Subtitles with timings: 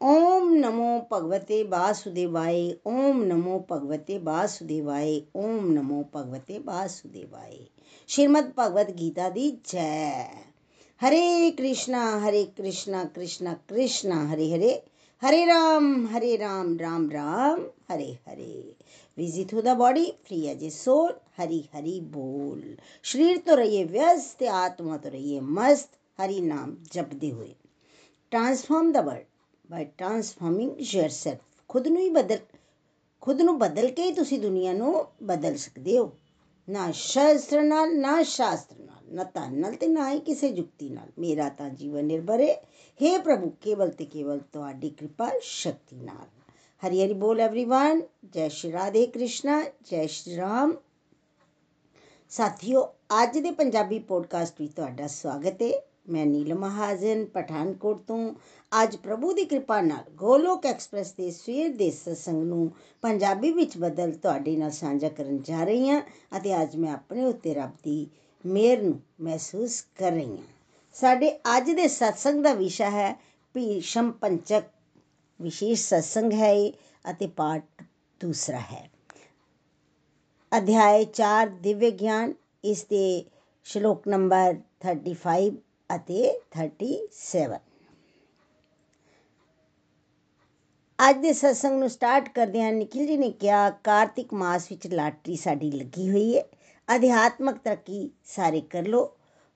[0.00, 7.58] ओम नमो भगवते वासुदेवाय, ओम नमो भगवते वासुदेवाय, ओम नमो भगवते वासुदेवाय।
[8.08, 10.28] श्रीमद् भगवद गीता दी जय।
[11.00, 14.70] Hare Krishna Hare Krishna Krishna Krishna, Hare Hare.
[15.22, 18.76] Hare Ram Hare Ram Ram Ram, Hare Hare.
[19.18, 24.42] Visit through the body free as a soul Hari Hari बोल। शरीर तो रहिए व्यस्त,
[24.42, 27.54] आत्मा तो रहिए मस्त, हरि नाम जपते हुए।
[28.30, 29.27] Transform the world
[29.69, 31.37] by transforming yourself
[31.69, 32.37] ਖੁਦ ਨੂੰ ਹੀ ਬਦਲ
[33.21, 36.11] ਖੁਦ ਨੂੰ ਬਦਲ ਕੇ ਹੀ ਤੁਸੀਂ ਦੁਨੀਆ ਨੂੰ ਬਦਲ ਸਕਦੇ ਹੋ
[36.67, 41.11] ਨਾ ਸ਼ਸਤਰ ਨਾਲ ਨਾ ਸ਼ਾਸਤਰ ਨਾਲ ਨਾ ਧਨ ਨਾਲ ਤੇ ਨਾ ਹੀ ਕਿਸੇ ਜੁਗਤੀ ਨਾਲ
[41.19, 42.53] ਮੇਰਾ ਤਾਂ ਜੀਵਨ ਨਿਰਭਰ ਹੈ
[42.99, 46.27] हे ਪ੍ਰਭੂ ਕੇਵਲ ਤੇ ਕੇਵਲ ਤੁਹਾਡੀ ਕਿਰਪਾ ਸ਼ਕਤੀ ਨਾਲ
[46.83, 48.01] ਹਰੀ ਹਰੀ ਬੋਲ एवरीवन
[48.33, 50.75] ਜੈ ਸ਼੍ਰੀ ਰਾਧੇ ਕ੍ਰਿਸ਼ਨਾ ਜੈ ਸ਼੍ਰੀ ਰਾਮ
[52.31, 52.83] ਸਾਥੀਓ
[53.23, 55.71] ਅੱਜ ਦੇ ਪੰਜਾਬੀ ਪੋਡਕਾਸਟ ਵਿੱਚ ਤੁਹਾਡਾ ਸਵਾਗਤ ਹੈ
[56.08, 58.34] ਮੈਂ ਨੀਲਮ ਮਹਾਜਨ ਪਠਾਨਕੋਟ ਤੋਂ
[58.82, 62.70] ਅੱਜ ਪ੍ਰਭੂ ਦੀ ਕਿਰਪਾ ਨਾਲ ਗੋਲੋਕ ਐਕਸਪ੍ਰੈਸ ਦੇ ਸਵੇਰ ਦੇ ਸਤਸੰਗ ਨੂੰ
[63.02, 66.00] ਪੰਜਾਬੀ ਵਿੱਚ ਬਦਲ ਤੁਹਾਡੇ ਨਾਲ ਸਾਂਝਾ ਕਰਨ ਜਾ ਰਹੀ ਹਾਂ
[66.36, 68.06] ਅਤੇ ਅੱਜ ਮੈਂ ਆਪਣੇ ਉੱਤੇ ਰੱਬ ਦੀ
[68.46, 70.44] ਮਿਹਰ ਨੂੰ ਮਹਿਸੂਸ ਕਰ ਰਹੀ ਹਾਂ
[70.94, 73.12] ਸਾਡੇ ਅੱਜ ਦੇ ਸਤਸੰਗ ਦਾ ਵਿਸ਼ਾ ਹੈ
[73.54, 74.64] ਭੀਸ਼ਮ ਪੰਚਕ
[75.40, 76.72] ਵਿਸ਼ੇਸ਼ ਸਤਸੰਗ ਹੈ ਇਹ
[77.10, 77.82] ਅਤੇ ਪਾਠ
[78.20, 78.88] ਦੂਸਰਾ ਹੈ
[80.52, 83.24] ਅਧਿਆਇ 4 ਦਿਵਯ ਗਿਆਨ ਇਸ ਦੇ
[83.66, 85.50] ਸ਼ਲੋਕ ਨੰਬਰ 35
[85.90, 87.58] ਅਤੇ 37
[90.98, 95.36] ਅੱਜ ਦੇ ਸਤਸੰਗ ਨੂੰ ਸਟਾਰਟ ਕਰਦੇ ਹਾਂ ਨikhil ji ਨੇ ਕਿਹਾ, ਕਾਰਤਿਕ ਮਾਸ ਵਿੱਚ ਲਾਟਰੀ
[95.36, 96.42] ਸਾਡੀ ਲੱਗੀ ਹੋਈ ਹੈ,
[96.88, 99.04] ਅਧਿਆਤਮਕ ਤਰੱਕੀ ਸਾਰੇ ਕਰ ਲੋ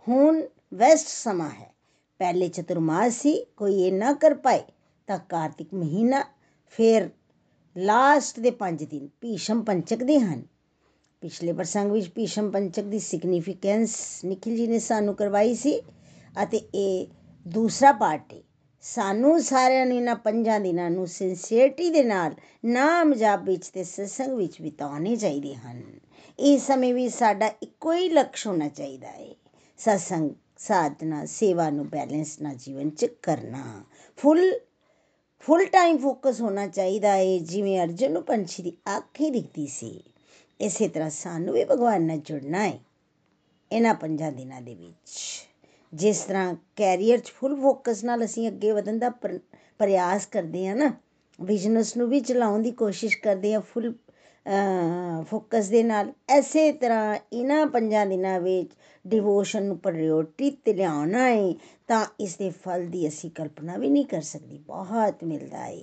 [0.07, 0.43] ਹੁਣ
[0.75, 1.73] ਵੈਸਟ ਸਮਾਂ ਹੈ,
[2.21, 4.63] ਪਹਿਲੇ ਚਤੁਰਮਾਸ ਸੀ, ਕੋਈ ਇਹ ਨਾ ਕਰ ਪਾਏ
[5.09, 6.25] ਤਾਂ ਕਾਰਤਿਕ ਮਹੀਨਾ,
[6.75, 7.09] ਫਿਰ
[7.77, 10.43] ਲਾਸਟ ਦੇ 5 ਦਿਨ ਭੀਸ਼ਮ ਪੰਚਕ ਦੇ ਹਨ।
[11.23, 15.81] ਪਿਛਲੇ ਪ੍ਰਸੰਗ ਵਿੱਚ ਭੀਸ਼ਮ ਪੰਚਕ ਦੀ ਸਿਗਨੀਫੀਕੈਂਸ ਨikhil ji ਨੇ ਸਾਨੂੰ ਕਰਵਾਈ ਸੀ।
[16.43, 17.07] ਅਤੇ ਇਹ
[17.49, 18.41] ਦੂਸਰਾ ਪਾਰਟ ਹੈ
[18.85, 22.35] ਸਾਨੂੰ ਸਾਰਿਆਂ ਨੂੰ ਇਹਨਾਂ ਪੰਜਾਂ ਦਿਨਾਂ ਨੂੰ ਸਿੰਸੀਅਰਟੀ ਦੇ ਨਾਲ,
[22.65, 25.83] ਨਾਮ ਜਾਪ ਵਿੱਚ ਤੇ ਸਤਸੰਗ ਵਿੱਚ ਬਿਤਾਉਣੇ ਚਾਹੀਦੇ ਹਨ।
[26.39, 29.29] ਇਸ ਸਮੇਂ ਵੀ ਸਾਡਾ ਇੱਕੋ ਹੀ ਲਕਸ਼ ਹੋਣਾ ਚਾਹੀਦਾ ਹੈ
[29.79, 33.85] ਸਤਸੰਗ ਸਾਧਨਾ, ਸੇਵਾ ਨੂੰ ਬੈਲੈਂਸ ਨਾਲ ਜੀਵਨ 'ਚ ਕਰਨਾ।
[34.17, 34.61] ਫੁੱਲ
[35.41, 40.05] ਫੁੱਲ ਟਾਈਮ ਫੋਕਸ ਹੋਣਾ ਚਾਹੀਦਾ ਹੈ ਜਿਵੇਂ ਅਰਜੁਨ ਨੂੰ ਪੰਛੀ ਦੀ ਅੱਖ ਹੀ ਦਿਖਦੀ ਸੀ।
[40.61, 42.79] ਇਸੇ ਤਰ੍ਹਾਂ ਸਾਨੂੰ ਵੀ ਭਗਵਾਨ ਨਾਲ ਜੁੜਨਾ ਹੈ
[43.73, 45.52] ਇਹਨਾਂ ਪੰਜਾਂ ਦਿਨਾਂ ਦੇ ਵਿੱਚ।
[45.93, 49.09] ਜਿਸ ਤਰ੍ਹਾਂ ਕੈਰੀਅਰ 'ਚ ਫੁੱਲ ਫੋਕਸ ਨਾਲ ਅਸੀਂ ਅੱਗੇ ਵਧਣ ਦਾ
[49.81, 50.93] ਪ੍ਰਯਾਸ ਕਰਦੇ ਹਾਂ ਨਾ
[51.39, 53.93] ਬਿਜ਼ਨਸ ਨੂੰ ਵੀ ਚਲਾਉਣ ਦੀ ਕੋਸ਼ਿਸ਼ ਕਰਦੇ ਹਾਂ ਫੁੱਲ
[55.27, 58.71] ਫੋਕਸ ਦੇ ਨਾਲ, ਐਸੇ ਤਰ੍ਹਾਂ ਇਹਨਾਂ ਪੰਜਾਂ ਦਿਨਾਂ ਵਿੱਚ
[59.05, 61.53] ਡਿਵੋਸ਼ਨ ਨੂੰ ਪ੍ਰਾਇੋਰਟੀ ਤੇ ਲਿਆਉਣਾ ਹੈ
[61.89, 65.77] ਤਾਂ ਇਸ ਦੇ ਫਲ ਦੀ ਅਸੀਂ ਕਲਪਨਾ ਵੀ ਨਹੀਂ ਕਰ ਸਕਦੇ, ਬਹੁਤ ਮਿਲਦਾ ਹੈ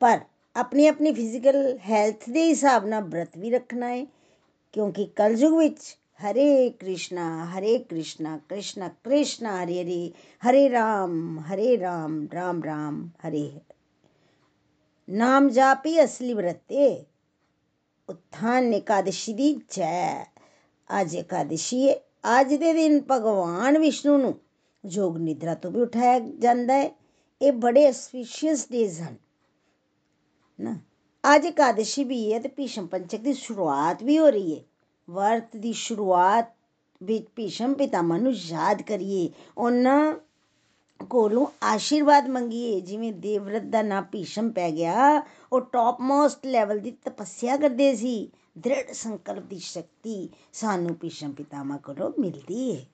[0.00, 0.20] ਪਰ
[0.56, 4.04] ਆਪਣੀ ਆਪਣੀ ਫਿਜ਼ੀਕਲ ਹੈਲਥ ਦੇ ਹਿਸਾਬ ਨਾਲ ਬ੍ਰਤ ਵੀ ਰੱਖਣਾ ਹੈ
[4.74, 12.22] ਕਿਉਂਕਿ ਕਲਯੁਗ ਵਿੱਚ हरे कृष्णा हरे कृष्णा कृष्णा कृष्णा हरे हरे हरे राम हरे राम
[12.32, 13.74] राम राम हरे हरे
[15.08, 16.90] नाम जापी असली व्रते
[18.08, 20.24] उत्थान एकादशी दी जय
[20.90, 21.98] आज एकादशी है
[22.30, 24.34] ਅੱਜ ਦੇ ਦਿਨ ਭਗਵਾਨ ਵਿਸ਼ਨੂੰ ਨੂੰ
[24.84, 26.90] ਜੋਗ ਨਿਦਰਾ ਤੋਂ ਵੀ ਉਠਾਇਆ ਜਾਂਦਾ ਹੈ
[27.40, 29.16] ਇਹ ਬੜੇ ਐਸਪੀਸ਼ੀਅਸ ਡੇਜ਼ ਹਨ
[30.58, 30.74] ਨਾ
[31.24, 34.62] ਅੱਜ ਇਕਾਦਸ਼ੀ ਵੀ ਹੈ ਤੇ ਭੀਸ਼ਮ ਪੰਚਕ ਦੀ ਸ਼ੁਰੂਆਤ ਵੀ ਹੋ ਰਹੀ ਹੈ
[35.10, 36.52] ਵਰਤ ਦੀ ਸ਼ੁਰੂਆਤ
[37.02, 40.14] ਵਿੱਚ ਭੀਸ਼ਮ ਪਿਤਾਮਾ ਨੂੰ ਯਾਦ ਕਰੀਏ। ਉਹਨਾਂ
[41.08, 45.22] ਕੋਲੋਂ ਆਸ਼ੀਰਵਾਦ ਮੰਗੀਏ। ਜਿਵੇਂ ਦੇਵਰਤ ਦਾ ਨਾਂ ਭੀਸ਼ਮ ਪੈ ਗਿਆ,
[45.52, 51.76] ਉਹ ਟੌਪ ਮੋਸਟ ਲੈਵਲ ਦੀ ਤਪੱਸਿਆ ਕਰਦੇ ਸੀ। ਦ੍ਰਿੜ ਸੰਕਲਪ ਦੀ ਸ਼ਕਤੀ ਸਾਨੂੰ ਭੀਸ਼ਮ ਪਿਤਾਮਾ
[51.76, 52.86] ਕੋਲੋਂ ਮਿਲਦੀ ਹੈ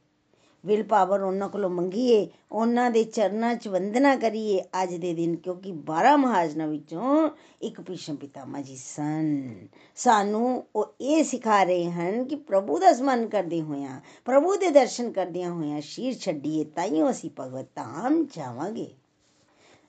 [0.66, 5.72] ਵਿਲ ਪਾਵਰ ਉਹਨਾਂ ਕੋਲੋਂ ਮੰਗੀਏ, ਉਹਨਾਂ ਦੇ ਚਰਨਾਂ 'ਚ ਵੰਦਨਾ ਕਰੀਏ ਅੱਜ ਦੇ ਦਿਨ, ਕਿਉਂਕਿ
[5.72, 7.30] 12 ਮਹਾਜਨਾਂ ਵਿੱਚੋਂ
[7.62, 9.54] ਇੱਕ ਭੀਸ਼ਮ ਪਿਤਾਮਾ ਜੀ ਸਨ।
[9.96, 15.10] ਸਾਨੂੰ ਉਹ ਇਹ ਸਿਖਾ ਰਹੇ ਹਨ ਕਿ ਪ੍ਰਭੂ ਦਾ ਸਮਨ ਕਰਦੇ ਹੋਇਆਂ, ਪ੍ਰਭੂ ਦੇ ਦਰਸ਼ਨ
[15.12, 18.90] ਕਰਦਿਆਂ ਹੋਇਆਂ ਸ਼ੀਰ ਛੱਡੀਏ, ਤਾਈਓ ਅਸੀਂ ਭਗਵਤ ਧਾਮ ਜਾਵਾਂਗੇ।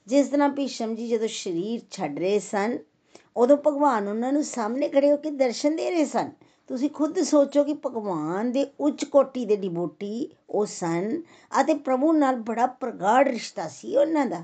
[0.08, 2.78] ਜਿਸ ਤਰ੍ਹਾਂ ਭੀਸ਼ਮ ਜੀ ਜਦੋਂ ਸਰੀਰ ਛੱਡ ਰਹੇ ਸਨ,
[3.38, 6.32] ਉਦੋਂ ਭਗਵਾਨ ਉਹਨਾਂ ਨੂੰ ਸਾਹਮਣੇ ਖੜੇ ਹੋ ਕੇ ਦਰਸ਼ਨ ਦੇ ਰਹੇ ਸਨ।
[6.70, 11.22] ਤੁਸੀਂ ਖੁਦ ਸੋਚੋ ਕਿ ਭਗਵਾਨ ਦੇ ਉੱਚ ਕੋਟੀ ਦੇ ਡਿਵੋਟੀ ਉਹ ਸਨ
[11.62, 14.44] ਅਤੇ ਪ੍ਰਭੂ ਨਾਲ ਬੜਾ ਪ੍ਰਗਾੜ ਰਿਸ਼ਤਾ ਸੀ ਉਹਨਾਂ ਦਾ।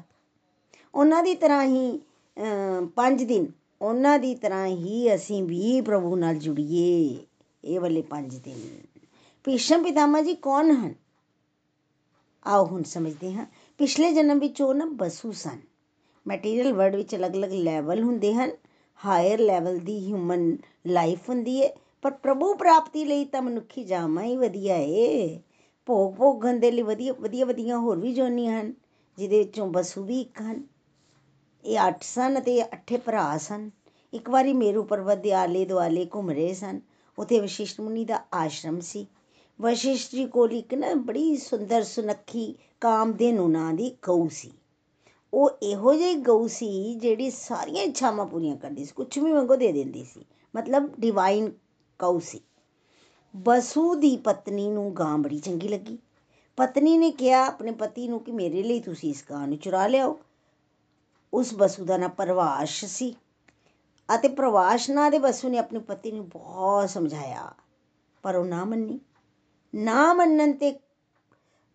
[0.95, 1.99] ਉਹਨਾਂ ਦੀ ਤਰ੍ਹਾਂ ਹੀ
[2.95, 3.47] ਪੰਜ ਦਿਨ,
[3.81, 7.17] ਉਹਨਾਂ ਦੀ ਤਰ੍ਹਾਂ ਹੀ ਅਸੀਂ ਵੀ ਪ੍ਰਭੂ ਨਾਲ ਜੁੜੀਏ,
[7.63, 8.61] ਇਹ ਵਾਲੇ ਪੰਜ ਦਿਨ।
[9.45, 10.93] ਭੀਸ਼ਮ ਪਿਤਾਮਾ ਜੀ ਕੌਣ ਹਨ?
[12.45, 13.45] ਆਓ ਹੁਣ ਸਮਝਦੇ ਹਾਂ।
[13.77, 15.59] ਪਿਛਲੇ ਜਨਮ ਵਿੱਚ ਉਹ ਨਾ ਬਸੂ ਸਨ।
[16.25, 18.51] ਮਟੀਰੀਅਲ ਵਰਲਡ ਵਿੱਚ ਅਲੱਗ-ਅਲੱਗ ਲੈਵਲ ਹੁੰਦੇ ਹਨ।
[18.99, 21.73] ਹਾਇਰ ਲੈਵਲ ਦੀ ਹਿਊਮਨ ਲਾਈਫ ਹੁੰਦੀ ਹੈ।
[22.03, 25.39] ਪਰ ਪ੍ਰਭੂ ਪ੍ਰਾਪਤੀ ਲਈ ਤਾਂ ਮਨੁੱਖੀ ਜਾਮਾ ਹੀ ਵਧੀਆ ਏ।
[25.85, 28.73] ਭੋਗ ਭੋਗਣ ਦੇ ਲਈ ਵਧੀਆ ਵਧੀਆ ਵਧੀਆ ਹੋਰ ਵੀ ਜੋਨੀਆਂ ਹਨ,
[29.17, 30.63] ਜਿਹਦੇ ਵਿੱਚੋਂ ਬਸੂ ਵੀ ਇੱਕ ਹਨ।
[31.65, 33.71] ਇਹ ਅੱਠ ਸਨ ਅਤੇ ਅੱਠੇ ਭਰਾ ਸਨ।
[34.13, 36.81] ਇੱਕ ਵਾਰੀ ਮੇਰੂ ਪਰਬਤ ਦੇ ਆਲੇ ਦੁਆਲੇ ਘੁੰਮ ਰਹੇ ਸਨ।
[37.19, 39.07] ਉੱਥੇ ਵਸ਼ਿਸ਼ਟ ਮੁਨੀ ਦਾ ਆਸ਼ਰਮ ਸੀ।
[39.61, 44.51] ਵਸ਼ਿਸ਼ਟ ਜੀ ਕੋਲ ਇੱਕ ਨਾ ਬੜੀ ਸੁੰਦਰ, ਸੁਨੱਖੀ ਕਾਮਧੇਨੂ ਨਾਂ ਦੀ ਗਊ ਸੀ।
[45.33, 49.71] ਉਹ ਇਹੋ ਜਿਹੀ ਗਊ ਸੀ ਜਿਹੜੀ ਸਾਰੀਆਂ ਇੱਛਾਵਾਂ ਪੂਰੀਆਂ ਕਰਦੀ ਸੀ। ਕੁਝ ਵੀ ਮੰਗੋ ਦੇ
[49.71, 51.51] ਦਿੰਦੀ ਸੀ। ਮਤਲਬ ਡਿਵਾਈਨ
[51.99, 52.39] ਗਊ ਸੀ।
[53.33, 55.97] ਬਸੂ ਦੀ ਪਤਨੀ ਨੂੰ ਗਾਂ ਬੜੀ ਚੰਗੀ ਲੱਗੀ।
[56.57, 60.19] ਪਤਨੀ ਨੇ ਕਿਹਾ ਆਪਣੇ ਪਤੀ ਨੂੰ ਕਿ ਮੇਰੇ ਲਈ ਤੁਸੀਂ ਇਸ ਗਾਂ ਨੂੰ ਚੁਰਾ ਲਿਆਓ।
[61.33, 63.13] ਉਸ ਬਸੂ ਦਾ ਨਾਂ ਪ੍ਰਵਾਸ਼ ਸੀ
[64.09, 67.53] ਅਤੇ ਪ੍ਰਵਾਸ਼ ਨਾਂ ਦੇ ਬਸੂ ਨੇ ਆਪਣੀ ਪਤੀ ਨੂੰ ਬਹੁਤ ਸਮਝਾਇਆ,
[68.23, 68.99] ਪਰ ਉਹ ਨਾ ਮੰਨੀ।
[69.73, 70.73] ਨਾ ਮੰਨਣ ਤੇ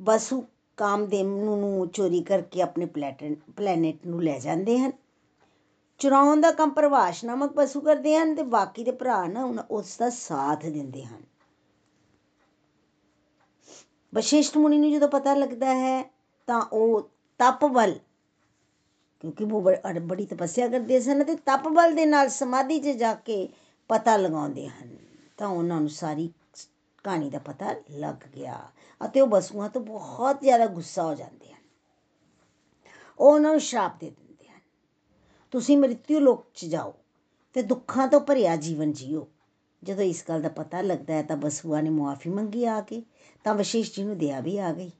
[0.00, 0.44] ਬਸੂ
[0.78, 4.92] ਕਾਮਦੇਵ ਨੂੰ ਚੋਰੀ ਕਰਕੇ ਆਪਣੇ ਪਲੈਨਟ ਨੂੰ ਲੈ ਜਾਂਦੇ ਹਨ।
[6.00, 10.10] ਚੁਰਾਉਣ ਦਾ ਕੰਮ ਪ੍ਰਵਾਸ਼ ਨਾਮਕ ਬਸੂ ਕਰਦੇ ਹਨ ਤੇ ਬਾਕੀ ਦੇ ਭਰਾ ਨਾ ਉਸ ਦਾ
[10.10, 11.22] ਸਾਥ ਦਿੰਦੇ ਹਨ।
[14.12, 16.02] ਵਸ਼ਿਸ਼ਟ ਮੁਨੀ ਨੂੰ ਜਦੋਂ ਪਤਾ ਲੱਗਦਾ ਹੈ
[16.48, 17.10] ਤਾਂ ਉਹ
[17.40, 17.98] ਤਪਵਲ
[19.20, 23.48] ਕਿਉਂਕਿ ਉਹ ਬੜੀ ਤਪੱਸਿਆ ਕਰਦੇ ਸਨ ਤੇ ਤਪਵਲ ਦੇ ਨਾਲ ਸਮਾਧੀ 'ਚ ਜਾ ਕੇ
[23.90, 24.96] ਪਤਾ ਲਗਾਉਂਦੇ ਹਨ।
[25.36, 26.30] ਤਾਂ ਉਹਨਾਂ ਨੂੰ ਸਾਰੀ
[27.04, 28.58] ਕਹਾਣੀ ਦਾ ਪਤਾ ਲੱਗ ਗਿਆ
[29.00, 31.60] ਅਤੇ ਉਹ ਬਸੂਆਂ ਤੋਂ ਬਹੁਤ ਜ਼ਿਆਦਾ ਗੁੱਸਾ ਹੋ ਜਾਂਦੇ ਹਨ।
[33.18, 34.27] ਉਹ ਉਹਨਾਂ ਨੂੰ ਸ਼ਰਾਪ ਦੇ ਦਿੰਦੇ ਹਨ
[35.50, 36.94] ਤੁਸੀਂ ਮ੍ਰਿਤਿੂ ਲੋਕ 'ਚ ਜਾਓ
[37.52, 39.28] ਤੇ ਦੁੱਖਾਂ ਤੋਂ ਭਰਿਆ ਜੀਵਨ ਜੀਓ।
[39.82, 43.02] ਜਦੋਂ ਇਸ ਗੱਲ ਦਾ ਪਤਾ ਲੱਗਦਾ ਹੈ ਤਾਂ ਬਸੂਆ ਨੇ ਮੁਆਫੀ ਮੰਗੀ ਆ ਕੇ,
[43.44, 44.90] ਤਾਂ ਵਸ਼ਿਸ਼ ਜੀ ਨੂੰ ਦਿਆ ਵੀ ਆ ਗਈ।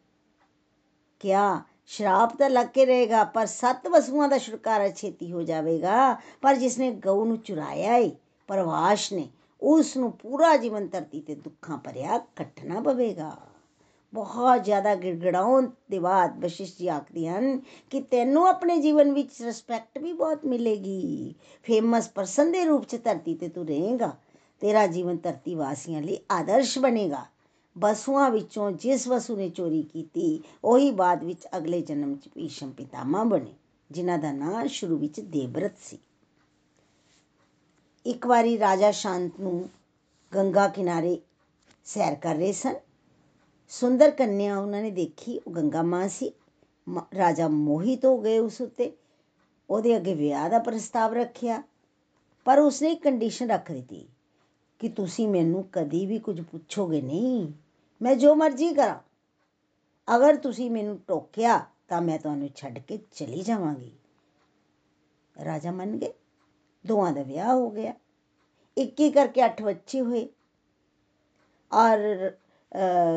[1.21, 6.55] ਕਿਆ ਸ਼ਰਾਪ ਤਾਂ ਲੱਗ ਕੇ ਰਹੇਗਾ, ਪਰ ਸੱਤ ਵਸੂਆਂ ਦਾ ਛੁਟਕਾਰਾ ਛੇਤੀ ਹੋ ਜਾਵੇਗਾ। ਪਰ
[6.55, 8.11] ਜਿਸਨੇ ਗਊ ਨੂੰ ਚੁਰਾਇਆ ਏ,
[8.47, 9.29] ਪ੍ਰਵਾਸ਼ ਨੇ,
[9.63, 13.48] ਉਸ ਨੂੰ ਪੂਰਾ ਜੀਵਨ ਧਰਤੀ ਤੇ ਦੁੱਖਾਂ ਭਰਿਆ ਕੱਟਣਾ ਪਵੇਗਾ।
[14.15, 17.61] ਬਹੁਤ ਜ਼ਿਆਦਾ ਗਿੜਗੜਾਉਣ ਦੇ ਬਾਅਦ ਵਸ਼ਿਸ਼ ਜੀ ਆਖਦੇ ਹਨ
[17.91, 23.35] ਕਿ ਤੈਨੂੰ ਆਪਣੇ ਜੀਵਨ ਵਿੱਚ ਰਿਸਪੈਕਟ ਵੀ ਬਹੁਤ ਮਿਲੇਗੀ। ਫੇਮਸ ਪਰਸਨ ਦੇ ਰੂਪ 'ਚ ਧਰਤੀ
[23.35, 24.17] ਤੇ ਤੂੰ ਰਹੇਗਾ,
[24.61, 27.25] ਤੇਰਾ ਜੀਵਨ ਧਰਤੀ ਵਾਸੀਆਂ ਲਈ ਆਦਰਸ਼ ਬਣੇਗਾ।
[27.79, 33.25] ਬਸੂਆਂ ਵਿੱਚੋਂ ਜਿਸ ਵਸੂ ਨੇ ਚੋਰੀ ਕੀਤੀ, ਉਹੀ ਬਾਅਦ ਵਿੱਚ ਅਗਲੇ ਜਨਮ 'ਚ ਭੀਸ਼ਮ ਪਿਤਾਮਾ
[33.25, 33.55] ਬਣੇ,
[33.91, 35.99] ਜਿਨ੍ਹਾਂ ਦਾ ਨਾਂ ਸ਼ੁਰੂ ਵਿੱਚ ਦੇਵਰਤ ਸੀ।
[38.07, 39.69] ਇੱਕ ਵਾਰੀ ਰਾਜਾ ਸ਼ਾਂਤ ਨੂੰ
[40.35, 41.19] ਗੰਗਾ ਕਿਨਾਰੇ
[41.85, 42.75] ਸੈਰ ਕਰ ਰਹੇ ਸਨ।
[43.69, 46.33] ਸੁੰਦਰ ਕੰਨਿਆ ਉਹਨਾਂ ਨੇ ਦੇਖੀ, ਉਹ ਗੰਗਾ ਮਾਂ ਸੀ।
[47.17, 48.93] ਰਾਜਾ ਮੋਹਿਤ ਹੋ ਗਏ ਉਸ ਉੱਤੇ।
[49.71, 51.63] ਉਹਦੇ ਅੱਗੇ ਵਿਆਹ ਦਾ ਪ੍ਰਸਤਾਵ ਰੱਖਿਆ,
[52.45, 54.09] ਪਰ ਉਸਨੇ ਇੱਕ ਕੰਡੀਸ਼ਨ ਰੱਖ ਦਿੱਤੀ
[54.79, 57.53] ਕਿ ਤੁਸੀਂ ਮੈਨੂੰ ਕਦੀ ਵੀ ਕੁਝ ਪੁੱਛੋਗੇ ਨਹੀਂ।
[58.03, 58.99] ਮੈਂ ਜੋ ਮਰਜ਼ੀ ਕਰਾਂ।
[60.17, 63.91] ਅਗਰ ਤੁਸੀਂ ਮੈਨੂੰ ਟੋਕਿਆ ਤਾਂ ਮੈਂ ਤੁਹਾਨੂੰ ਛੱਡ ਕੇ ਚਲੀ ਜਾਵਾਂਗੀ।
[65.45, 66.13] ਰਾਜਾ ਮੰਨ ਗਏ।
[66.87, 67.95] ਦੋਵਾਂ ਦਾ ਵਿਆਹ ਹੋ ਗਿਆ।
[68.79, 70.29] ਇੱਕ ਇੱਕ ਕਰਕੇ ਅੱਠ ਬੱਚੇ ਹੋਏ।
[71.73, 72.31] ਔਰ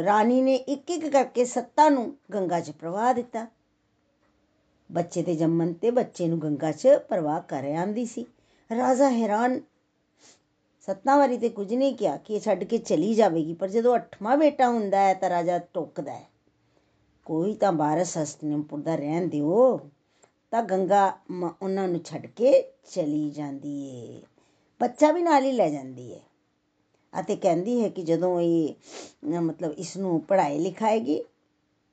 [0.05, 3.45] ਰਾਣੀ ਨੇ ਇੱਕ ਇੱਕ ਕਰਕੇ ਸੱਤਾਂ ਨੂੰ ਗੰਗਾ 'ਚ ਪ੍ਰਵਾਹ ਦਿੱਤਾ।
[4.89, 8.25] ਬੱਚੇ ਦੇ ਜੰਮਣ ਤੇ ਬੱਚੇ ਨੂੰ ਗੰਗਾ 'ਚ ਪ੍ਰਵਾਹ ਕਰ ਆਂਦੀ ਸੀ।
[8.69, 9.59] ਰਾਜਾ ਹੈਰਾਨ
[10.87, 14.37] ਸੱਤਾਂ ਵਾਰੀ ਤੇ ਕੁਝ ਨਹੀਂ ਕਿਹਾ ਕਿ ਇਹ ਛੱਡ ਕੇ ਚਲੀ ਜਾਵੇਗੀ, ਪਰ ਜਦੋਂ ਅੱਠਵਾਂ
[14.37, 16.29] ਬੇਟਾ ਹੁੰਦਾ ਹੈ ਤਾਂ ਰਾਜਾ ਟੋਕਦਾ ਹੈ।
[17.25, 19.77] ਕੋਈ ਤਾਂ ਬਾਰਸ ਹਸਤਿਨਪੁਰ ਦਾ ਰਹਿਣ ਦਿਓ,
[20.51, 21.05] ਤਾਂ ਗੰਗਾ
[21.61, 22.61] ਉਹਨਾਂ ਨੂੰ ਛੱਡ ਕੇ
[22.91, 24.21] ਚਲੀ ਜਾਂਦੀ ਏ।
[24.81, 26.19] ਬੱਚਾ ਵੀ ਨਾਲ ਹੀ ਲੈ ਜਾਂਦੀ ਹੈ
[27.19, 28.73] ਅਤੇ ਕਹਿੰਦੀ ਹੈ ਕਿ ਜਦੋਂ ਇਹ
[29.25, 31.21] ਮਤਲਬ ਇਸ ਨੂੰ ਪੜ੍ਹਾਈ ਲਿਖਾਏਗੀ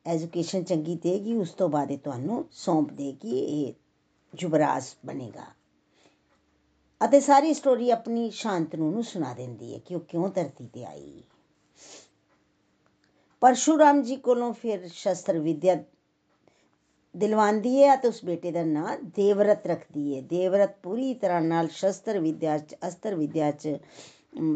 [0.06, 3.72] ਐਜੂਕੇਸ਼ਨ ਚੰਗੀ ਦੇਗੀ, ਉਸ ਤੋਂ ਬਾਅਦ ਇਹ ਤੁਹਾਨੂੰ ਸੌਂਪ ਦੇਗੀ, ਇਹ
[4.34, 5.44] ਜੁਬਰਾਜ ਬਣੇਗਾ।
[7.00, 11.22] ਅਤੇ ਸਾਰੀ ਸਟੋਰੀ ਆਪਣੀ ਸ਼ਾਂਤਨੂ ਨੂੰ ਸੁਣਾ ਦਿੰਦੀ ਹੈ ਕਿ ਉਹ ਕਿਉਂ ਧਰਤੀ ਤੇ ਆਈ।
[13.40, 15.76] ਪਰਸ਼ੂਰਾਮ ਜੀ ਕੋਲੋਂ ਫਿਰ ਸ਼ਸਤਰ ਵਿਦਿਆ
[17.16, 22.18] ਦਿਲਵਾਉਂਦੀ ਹੈ ਅਤੇ ਉਸ ਬੇਟੇ ਦਾ ਨਾਂ ਦੇਵਰਤ ਰੱਖਦੀ ਹੈ। ਦੇਵਰਤ ਪੂਰੀ ਤਰ੍ਹਾਂ ਨਾਲ ਸ਼ਸਤਰ
[22.18, 23.76] ਵਿਦਿਆ 'ਚ, ਅਸਤਰ ਵਿਦਿਆ 'ਚ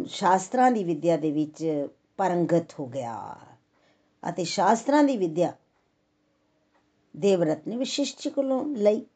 [0.07, 3.37] ਸ਼ਾਸਤਰਾਂ ਦੀ ਵਿਦਿਆ ਦੇ ਵਿੱਚ ਪਰੰਗਤ ਹੋ ਗਿਆ।
[4.29, 5.53] ਅਤੇ ਸ਼ਾਸਤਰਾਂ ਦੀ ਵਿਦਿਆ
[7.17, 9.07] ਦੇਵਰਤ ਨੇ ਵਿਸ਼ਿਸ਼ਟ ਕੋਲੋਂ ਲਈ।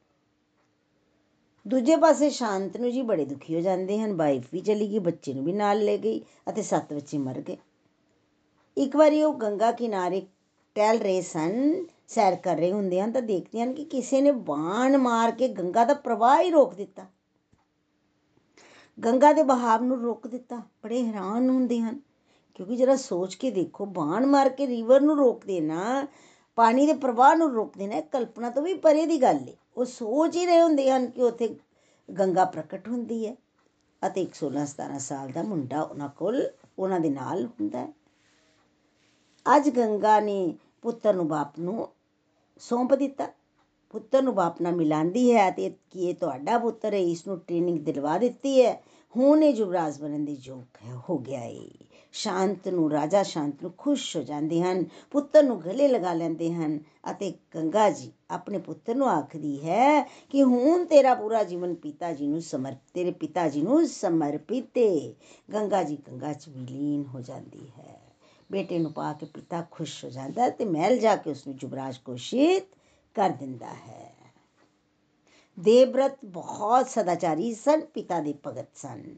[1.67, 5.45] ਦੂਜੇ ਪਾਸੇ ਸ਼ਾਂਤਨੂ ਜੀ ਬੜੇ ਦੁਖੀ ਹੋ ਜਾਂਦੇ ਹਨ। ਵਾਈਫ ਵੀ ਚਲੀ ਗਈ, ਬੱਚੇ ਨੂੰ
[5.45, 7.57] ਵੀ ਨਾਲ ਲੈ ਗਈ ਅਤੇ ਸੱਤ ਬੱਚੇ ਮਰ ਗਏ।
[8.77, 10.27] ਇੱਕ ਵਾਰੀ ਉਹ ਗੰਗਾ ਕਿਨਾਰੇ
[10.75, 14.97] ਟਹਿਲ ਰਹੇ ਸਨ, ਸੈਰ ਕਰ ਰਹੇ ਹੁੰਦੇ ਹਨ ਤਾਂ ਦੇਖਦੇ ਹਨ ਕਿ ਕਿਸੇ ਨੇ ਬਾਣ
[14.97, 17.07] ਮਾਰ ਕੇ ਗੰਗਾ ਦਾ ਪ੍ਰਵਾਹ ਹੀ ਰੋਕ ਦਿੱਤਾ।
[18.99, 22.01] ਗੰਗਾ ਦੇ ਬਹਾਵ ਨੂੰ ਰੋਕ ਦਿੱਤਾ। ਬੜੇ ਹੈਰਾਨ ਹੁੰਦੇ ਹਨ,
[22.55, 26.07] ਕਿਉਂਕਿ ਜਰਾ ਸੋਚ ਕੇ ਦੇਖੋ, ਬਾਣ ਮਾਰ ਕੇ ਰਿਵਰ ਨੂੰ ਰੋਕ ਦੇਣਾ,
[26.59, 30.37] ਪਾਣੀ ਦੇ ਪ੍ਰਵਾਹ ਨੂੰ ਰੋਕ ਦੇਣਾ ਕਲਪਨਾ ਤੋਂ ਵੀ ਪਰੇ ਦੀ ਗੱਲ ਹੈ ਉਹ ਸੋਚ
[30.37, 31.57] ਹੀ ਰਹੇ ਹੁੰਦੇ ਹਨ ਕਿ ਉੱਥੇ
[32.09, 33.35] ਗੰਗਾ ਪ੍ਰਗਟ ਹੁੰਦੀ ਹੈ
[34.03, 36.43] ਅਤੇ ਇੱਕ 16 17 ਸਾਲ ਦਾ ਮੁੰਡਾ ਉਹਨਾਂ ਕੋਲ,
[36.79, 37.93] ਉਹਨਾਂ ਦੇ ਨਾਲ ਹੁੰਦਾ ਹੈ।
[39.47, 41.89] ਅੱਜ ਗੰਗਾ ਨੇ ਪੁੱਤਰ ਨੂੰ ਬਾਪ ਨੂੰ
[42.59, 43.29] ਸੌਂਪ ਦਿੱਤਾ।
[43.97, 47.79] ਪੁੱਤਰ ਨੂੰ ਬਾਪ ਨਾਲ ਮਿਲਾਉਂਦੀ ਹੈ ਤੇ ਕਿ ਇਹ ਤੁਹਾਡਾ ਪੁੱਤਰ ਹੈ ਇਸ ਨੂੰ ਟ੍ਰੇਨਿੰਗ
[47.79, 48.73] ਦਿਲਵਾ ਦਿੱਤੀ ਹੈ।
[49.15, 51.55] ਹੁਣ ਇਹ ਯੁਵਰਾਜ ਬਣਨ ਦੇ ਯੋਗ ਹੈ, ਹੋ ਗਿਆ ਹੈ
[52.13, 56.79] ਸ਼ਾਂਤਨੂ ਰਾਜਾ ਸ਼ਾਂਤਨੂ ਖੁਸ਼ ਹੋ ਜਾਂਦੇ ਹਨ, ਪੁੱਤਰ ਨੂੰ ਗਲੇ ਲਗਾ ਲੈਂਦੇ ਹਨ
[57.11, 62.27] ਅਤੇ ਗੰਗਾ ਜੀ ਆਪਣੇ ਪੁੱਤਰ ਨੂੰ ਆਖਦੀ ਹੈ ਕਿ ਹੁਣ ਤੇਰਾ ਪੂਰਾ ਜੀਵਨ ਪਿਤਾ ਜੀ
[62.27, 65.13] ਨੂੰ ਸਮਰਪ, ਤੇਰੇ ਪਿਤਾ ਜੀ ਨੂੰ ਸਮਰਪਿਤ ਹੈ
[65.53, 68.01] ਗੰਗਾ ਜੀ ਗੰਗਾ 'ਚ ਵਿਲੀਨ ਹੋ ਜਾਂਦੀ ਹੈ।
[68.53, 71.57] ਬੇਟੇ ਨੂੰ ਪਾ ਕੇ ਪਿਤਾ ਖੁਸ਼ ਹੋ ਜਾਂਦਾ ਹੈ ਤੇ ਮਹਿਲ ਜਾ ਕੇ ਉਸ ਨੂੰ
[71.63, 72.76] ਯੁਵਰਾਜ ਘੋਸ਼ਿਤ
[73.17, 74.13] ਕਰ ਦਿੰਦਾ ਹੈ।
[75.59, 79.17] ਦੇਵਰਤ ਬਹੁਤ ਸਦਾਚਾਰੀ ਸਨ, ਪਿਤਾ ਦੇ ਭਗਤ ਸਨ।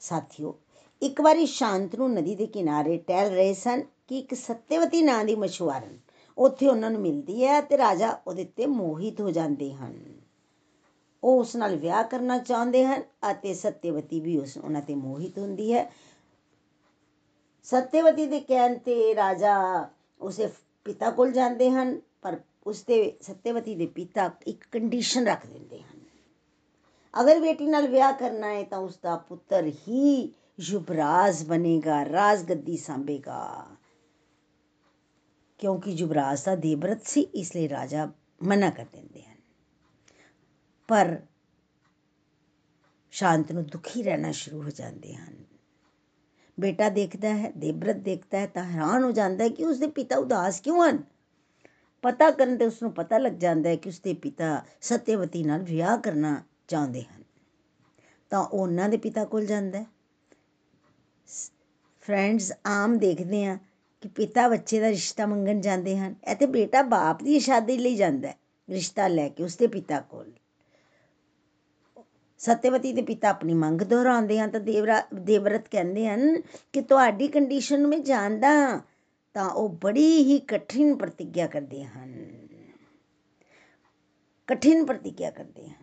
[0.00, 0.58] ਸਾਥੀਓ,
[1.02, 5.98] ਇੱਕ ਵਾਰੀ ਸ਼ਾਂਤਨੂ ਨਦੀ ਦੇ ਕਿਨਾਰੇ ਟਹਿਲ ਰਹੇ ਸਨ ਕਿ ਇੱਕ ਸੱਤਿਆਵਤੀ ਨਾਂ ਦੀ ਮਛੁਆਰਨ
[6.38, 10.20] ਉੱਥੇ ਉਹਨਾਂ ਨੂੰ ਮਿਲਦੀ ਹੈ ਤੇ ਰਾਜਾ ਉਹਦੇ ਤੇ ਮੋਹਿਤ ਹੋ ਜਾਂਦੇ ਹਨ।
[11.24, 15.72] ਉਹ ਉਸ ਨਾਲ ਵਿਆਹ ਕਰਨਾ ਚਾਹੁੰਦੇ ਹਨ ਅਤੇ ਸੱਤਿਆਵਤੀ ਵੀ ਉਸ ਉਹਨਾਂ ਤੇ ਮੋਹਿਤ ਹੁੰਦੀ
[15.72, 15.92] ਹੈ।
[17.62, 19.88] ਸੱਤਿਆਵਤੀ ਦੇ ਕਹਿਣ ਤੇ ਰਾਜਾ
[20.20, 20.48] ਉਸੇ
[20.84, 26.00] ਪਿਤਾ ਕੋਲ ਜਾਂਦੇ ਹਨ, ਪਰ ਉਸਦੇ ਸੱਤਿਆਵਤੀ ਦੇ ਪਿਤਾ ਇੱਕ ਕੰਡੀਸ਼ਨ ਰੱਖ ਦਿੰਦੇ ਹਨ।
[27.20, 32.76] ਅਗਰ ਬੇਟੀ ਨਾਲ ਵਿਆਹ ਕਰਨਾ ਹੈ ਤਾਂ ਉਸ ਦਾ ਪੁੱਤਰ ਹੀ ਯੁਵਰਾਜ ਬਣੇਗਾ ਰਾਜ ਗੱਦੀ
[32.76, 33.66] ਸੰਭੇਗਾ।
[35.58, 38.12] ਕਿਉਂਕਿ ਯੁਵਰਾਜ ਦਾ ਦੇਵਰਤ ਸੀ, ਇਸ ਲਈ ਰਾਜਾ
[38.42, 39.36] ਮਨਾ ਕਰ ਦਿੰਦੇ ਹਨ।
[40.88, 41.20] ਪਰ
[43.10, 45.51] ਸ਼ਾਂਤ ਨੂੰ ਦੁਖੀ ਰਹਿਣਾ ਸ਼ੁਰੂ ਹੋ ਜਾਂਦੇ ਹਨ।
[46.60, 50.60] ਬੇਟਾ ਦੇਖਦਾ ਹੈ ਦੇਵਰਤ ਦੇਖਦਾ ਹੈ, ਤਾਂ ਹੈਰਾਨ ਹੋ ਜਾਂਦਾ ਹੈ ਕਿ ਉਸਦੇ ਪਿਤਾ ਉਦਾਸ
[50.60, 51.02] ਕਿਉਂ ਹਨ?
[52.02, 55.98] ਪਤਾ ਕਰਨ ਤੇ ਉਸ ਨੂੰ ਪਤਾ ਲੱਗ ਜਾਂਦਾ ਹੈ ਕਿ ਉਸਦੇ ਪਿਤਾ ਸਤਿਆਵਤੀ ਨਾਲ ਵਿਆਹ
[55.98, 57.22] ਕਰਨਾ ਚਾਹੁੰਦੇ ਹਨ।
[58.30, 59.86] ਤਾਂ ਉਹ ਉਹਨਾਂ ਦੇ ਪਿਤਾ ਕੋਲ ਜਾਂਦਾ ਹੈ।
[62.00, 63.58] ਫਰੈਂਡਸ ਆਮ ਦੇਖਦੇ ਆ
[64.00, 67.96] ਕਿ ਪਿਤਾ ਬੱਚੇ ਦਾ ਰਿਸ਼ਤਾ ਮੰਗਣ ਜਾਂਦੇ ਹਨ। ਇਹ ਤੇ ਬੇਟਾ ਬਾਪ ਦੀ ਸ਼ਾਦੀ ਲਈ
[67.96, 68.38] ਜਾਂਦਾ ਹੈ,
[68.70, 70.32] ਰਿਸ਼ਤਾ ਲੈ ਕੇ ਉਸਦੇ ਪਿਤਾ ਕੋਲ।
[72.42, 76.40] ਸਤਿਆਵਤੀ ਦੇ ਪਿਤਾ ਆਪਣੀ ਮੰਗ ਦੁਹਰਾਉਂਦੇ ਹਨ ਤਾਂ ਦੇਵਰਾ ਦੇਵਰਤ ਕਹਿੰਦੇ ਹਨ
[76.72, 78.80] ਕਿ ਤੁਹਾਡੀ ਕੰਡੀਸ਼ਨ ਨੂੰ ਮੈਂ ਜਾਣਦਾ ਹਾਂ,
[79.34, 82.12] ਤਾਂ ਉਹ ਬੜੀ ਹੀ ਕਠਿਨ ਪ੍ਰਤੀਗਿਆ ਕਰਦੇ ਹਨ।
[84.48, 85.81] ਕਠਿਨ ਪ੍ਰਤੀਗਿਆ ਕਰਦੇ ਹਨ।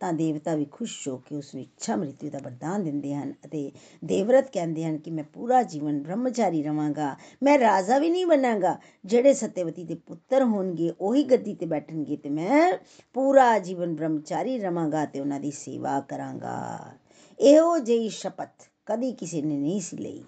[0.00, 3.72] ਤਾਂ ਦੇਵਤਾ ਵੀ ਖੁਸ਼ ਹੋ ਕੇ ਉਸ ਨੂੰ ਇੱਛਾ ਮ੍ਰਿਤਿੂ ਦਾ ਵਰਦਾਨ ਦਿੰਦੇ ਹਨ ਅਤੇ
[4.04, 9.34] ਦੇਵਰਤ ਕਹਿੰਦੇ ਹਨ ਕਿ ਮੈਂ ਪੂਰਾ ਜੀਵਨ ਬ੍ਰਹਮਚਾਰੀ ਰਵਾਂਗਾ, ਮੈਂ ਰਾਜਾ ਵੀ ਨਹੀਂ ਬਣਾਂਗਾ, ਜਿਹੜੇ
[9.34, 12.78] ਸਤਿਆਵਤੀ ਦੇ ਪੁੱਤਰ ਹੋਣਗੇ ਉਹੀ ਗੱਦੀ ਤੇ ਬੈਠਣਗੇ ਤੇ ਮੈਂ
[13.12, 16.92] ਪੂਰਾ ਜੀਵਨ ਬ੍ਰਹਮਚਾਰੀ ਰਵਾਂਗਾ ਤੇ ਉਹਨਾਂ ਦੀ ਸੇਵਾ ਕਰਾਂਗਾ।
[17.40, 20.24] ਇਹੋ ਜਿਹੀ ਸ਼ਪਥ ਕਦੀ ਕਿਸੇ ਨੇ ਨਹੀਂ ਸੀ ਲਈ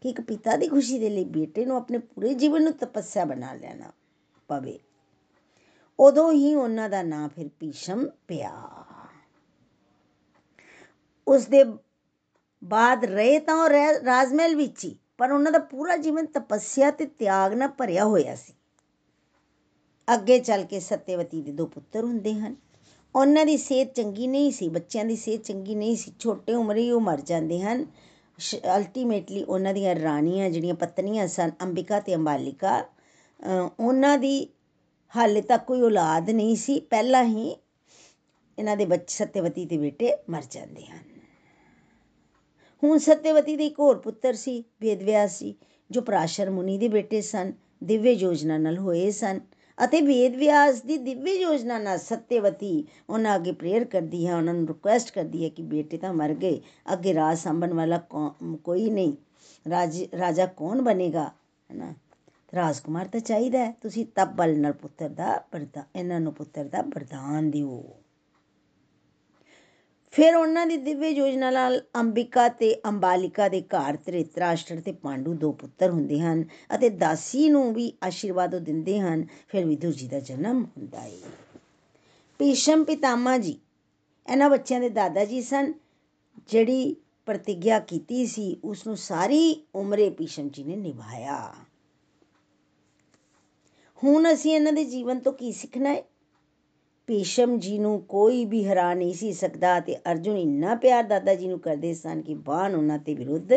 [0.00, 3.52] ਕਿ ਇੱਕ ਪਿਤਾ ਦੀ ਖੁਸ਼ੀ ਦੇ ਲਈ ਬੇਟੇ ਨੂੰ ਆਪਣੇ ਪੂਰੇ ਜੀਵਨ ਨੂੰ ਤਪੱਸਿਆ ਬਣਾ
[3.52, 3.92] ਲੈਣਾ
[4.48, 4.78] ਪਵੇ।
[6.00, 8.81] ਉਦੋਂ ਹੀ ਉਹਨਾਂ ਦਾ ਨਾਂ ਫਿਰ ਭੀਸ਼ਮ ਪਿਆ।
[11.26, 11.64] ਉਸ ਦੇ
[12.62, 17.52] ਬਾਅਦ ਰਹੇ ਤਾਂ ਉਹ ਰਾਜਮਹਿਲ ਵਿੱਚ ਹੀ, ਪਰ ਉਹਨਾਂ ਦਾ ਪੂਰਾ ਜੀਵਨ ਤਪੱਸਿਆ ਤੇ ਤਿਆਗ
[17.54, 18.52] ਨਾਲ ਭਰਿਆ ਹੋਇਆ ਸੀ।
[20.08, 22.56] ਅੱਗੇ ਚੱਲ ਕੇ ਸਤਿਆਵਤੀ ਦੇ ਦੋ ਪੁੱਤਰ ਹੁੰਦੇ ਹਨ।
[23.14, 26.90] ਉਹਨਾਂ ਦੀ ਸਿਹਤ ਚੰਗੀ ਨਹੀਂ ਸੀ, ਬੱਚਿਆਂ ਦੀ ਸਿਹਤ ਚੰਗੀ ਨਹੀਂ ਸੀ, ਛੋਟੇ ਉਮਰੇ ਹੀ
[26.90, 27.86] ਉਹ ਮਰ ਜਾਂਦੇ ਹਨ।
[28.68, 32.84] ਅਲਟੀਮੇਟਲੀ ਉਹਨਾਂ ਦੀਆਂ ਰਾਣੀਆਂ ਜਿਹੜੀਆਂ ਪਤਨੀਆਂ ਸਨ, ਅੰਬਿਕਾ ਤੇ ਅੰਬਾਲਿਕਾ
[33.80, 34.48] ਉਹਨਾਂ ਦੀ
[35.12, 37.50] ਹਾਲੇ ਤੱਕ ਕੋਈ ਔਲਾਦ ਨਹੀਂ ਸੀ। ਪਹਿਲਾਂ ਹੀ
[38.58, 41.11] ਇਹਨਾਂ ਦੇ ਬੱਚੇ, ਸਤਿਆਵਤੀ ਦੇ ਬੇਟੇ ਮਰ ਜਾਂਦੇ ਹਨ।
[42.82, 45.54] ਹੁਣ ਸਤਿਆਵਤੀ ਦੇ ਇੱਕ ਹੋਰ ਪੁੱਤਰ ਸੀ ਵੇਦਵਿਆਸ ਸੀ
[45.90, 47.52] ਜੋ ਪਰਾਸ਼ਰ ਮੁਨੀ ਦੇ ਬੇਟੇ ਸਨ,
[47.84, 49.40] ਦਿਵਯ ਯੋਜਨਾ ਨਾਲ ਹੋਏ ਸਨ
[49.78, 55.10] ਅਤੇ ਵੇਦਵਿਆਸ ਦੀ ਦਿਵਯ ਯੋਜਨਾ ਨਾਲ ਸਤਿਆਵਤੀ ਉਹਨਾਂ ਅੱਗੇ ਪ੍ਰੇਅਰ ਕਰਦੀ ਹੈ, ਉਹਨਾਂ ਨੂੰ ਰਿਕੁਐਸਟ
[55.10, 56.60] ਕਰਦੀ ਹੈ ਕਿ ਬੇਟੇ ਤਾਂ ਮਰ ਗਏ,
[56.92, 57.98] ਅੱਗੇ ਰਾਜ ਸੰਭਣ ਵਾਲਾ
[58.64, 59.12] ਕੋਈ ਨਹੀਂ,
[59.66, 61.30] ਰਾਜ, ਰਾਜਾ ਕੌਣ ਬਣੇਗਾ,
[61.70, 61.94] ਹੈਨਾ?
[62.54, 67.50] ਰਾਜਕੁਮਾਰ ਤਾਂ ਚਾਹੀਦਾ ਤੁਸੀਂ ਤਪ ਬਲ ਨਾਲ ਪੁੱਤਰ ਦਾ ਵਰਦਾਨ ਇਹਨਾਂ ਨੂੰ ਪੁੱਤਰ ਦਾ ਵਰਦਾਨ
[67.50, 67.82] ਦਿਓ।
[70.14, 75.52] ਫਿਰ ਉਹਨਾਂ ਦੀ ਦਿਵਯ ਯੋਜਨਾ ਨਾਲ ਅੰਬਿਕਾ ਤੇ ਅੰਬਾਲਿਕਾ ਦੇ ਘਰ ਧ੍ਰਿਤਰਾਸ਼ਟਰ ਤੇ ਪਾਂਡੂ ਦੋ
[75.52, 80.62] ਪੁੱਤਰ ਹੁੰਦੇ ਹਨ ਅਤੇ ਦਾਸੀ ਨੂੰ ਵੀ ਆਸ਼ੀਰਵਾਦ ਦਿੰਦੇ ਹਨ, ਫਿਰ ਵਿਦੁਰ ਜੀ ਦਾ ਜਨਮ
[80.64, 81.30] ਹੁੰਦਾ ਹੈ
[82.40, 83.58] ਭੀਸ਼ਮ ਪਿਤਾਮਾ ਜੀ,
[84.28, 85.72] ਇਹਨਾਂ ਬੱਚਿਆਂ ਦੇ ਦਾਦਾ ਜੀ ਸਨ,
[86.48, 91.54] ਜਿਹੜੀ ਪ੍ਰਤੀਗਿਆ ਕੀਤੀ ਸੀ ਉਸ ਨੂੰ ਸਾਰੀ ਉਮਰੇ ਭੀਸ਼ਮ ਜੀ ਨੇ ਨਿਭਾਇਆ।
[93.98, 96.02] ਹੁਣ ਅਸੀਂ ਇਹਨਾਂ ਦੇ ਜੀਵਨ ਤੋਂ ਕੀ ਸਿੱਖਣਾ ਹੈ
[97.12, 101.48] ਭੀਸ਼ਮ ਜੀ ਨੂੰ ਕੋਈ ਵੀ ਹਰਾ ਨਹੀਂ ਸੀ ਸਕਦਾ ਤੇ ਅਰਜੁਨ ਇੰਨਾ ਪਿਆਰ ਦਾਦਾ ਜੀ
[101.48, 103.52] ਨੂੰ ਕਰਦੇ ਸਨ ਕਿ ਬਾਣ ਉਹਨਾਂ ਤੇ ਵਿਰੁੱਧ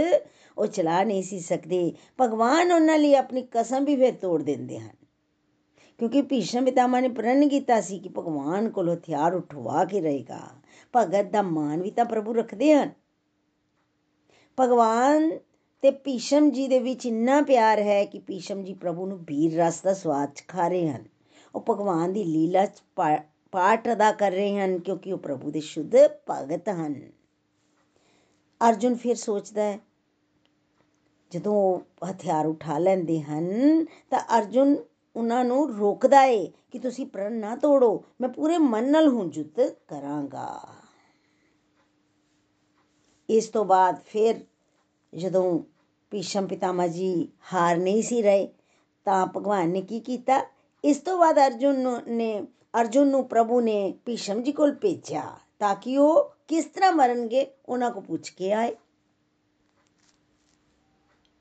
[0.58, 4.96] ਉਹ ਚਲਾ ਨਹੀਂ ਸੀ ਸਕਦੇ। ਭਗਵਾਨ ਉਹਨਾਂ ਲਈ ਆਪਣੀ ਕਸਮ ਵੀ ਫਿਰ ਤੋੜ ਦਿੰਦੇ ਹਨ।
[5.98, 10.42] ਕਿਉਂਕਿ ਭੀਸ਼ਮ ਪਿਤਾਮਾ ਨੇ ਪ੍ਰਣ ਕੀਤਾ ਸੀ ਕਿ ਭਗਵਾਨ ਕੋਲ ਹਥਿਆਰ ਉਠਵਾ ਕੇ ਰਹੇਗਾ।
[10.96, 12.90] ਭਗਤ ਦਾ ਮਾਨ ਵੀ ਤਾਂ ਪ੍ਰਭੂ ਰੱਖਦੇ ਹਨ।
[14.60, 15.32] ਭਗਵਾਨ
[15.82, 19.82] ਤੇ ਭੀਸ਼ਮ ਜੀ ਦੇ ਵਿੱਚ ਇੰਨਾ ਪਿਆਰ ਹੈ ਕਿ ਭੀਸ਼ਮ ਜੀ ਪ੍ਰਭੂ ਨੂੰ ਵੀਰ ਰਸ
[19.82, 21.04] ਦਾ ਸਵਾਦ ਚਖਾ ਰਹੇ ਹਨ।
[21.56, 22.84] ਉਹ ਭਗਵਾਨ ਦੀ ਲੀਲਾ ਚ
[23.56, 25.96] ਪਾਠ ਅਦਾ ਕਰ ਰਹੇ ਹਨ ਕਿਉਂਕਿ ਉਹ ਪ੍ਰਭੂ ਦੇ ਸ਼ੁੱਧ
[26.30, 26.94] ਭਗਤ ਹਨ।
[28.62, 29.80] ਅਰਜੁਨ ਫਿਰ ਸੋਚਦਾ ਹੈ,
[31.32, 34.76] ਜਦੋਂ ਉਹ ਹਥਿਆਰ ਉਠਾ ਲੈਂਦੇ ਹਨ ਤਾਂ ਅਰਜੁਨ
[35.16, 39.62] ਉਹਨਾਂ ਨੂੰ ਰੋਕਦਾ ਏ ਕਿ ਤੁਸੀਂ ਪ੍ਰਣ ਨਾ ਤੋੜੋ, ਮੈਂ ਪੂਰੇ ਮਨ ਨਾਲ ਹੁਣ ਯੁੱਧ
[39.88, 40.50] ਕਰਾਂਗਾ।
[43.30, 44.36] ਇਸ ਤੋਂ ਬਾਅਦ ਫਿਰ
[45.14, 45.60] ਜਦੋਂ
[46.12, 48.48] ਭੀਸ਼ਮ ਪਿਤਾਮਾ ਜੀ ਹਾਰ ਨਹੀਂ ਸੀ ਰਹੇ
[49.06, 50.42] ਤਾਂ ਭਗਵਾਨ ਨੇ ਕੀ ਕੀਤਾ?
[50.84, 52.46] ਇਸ ਤੋਂ ਬਾਅਦ ਅਰਜੁਨ ਨੇ
[52.82, 57.92] ਅਰਜੁਨ ਨੂੰ ਪ੍ਰਭੂ ਨੇ ਭੀਸ਼ਮ ਜੀ ਕੋਲ ਭੇਜਿਆ ਤਾਂ ਕਿ ਉਹ ਕਿਸ ਤਰ੍ਹਾਂ ਮਰਨਗੇ ਉਹਨਾਂ
[57.92, 58.76] ਕੋ ਪੁੱਛ ਕੇ ਆਏ।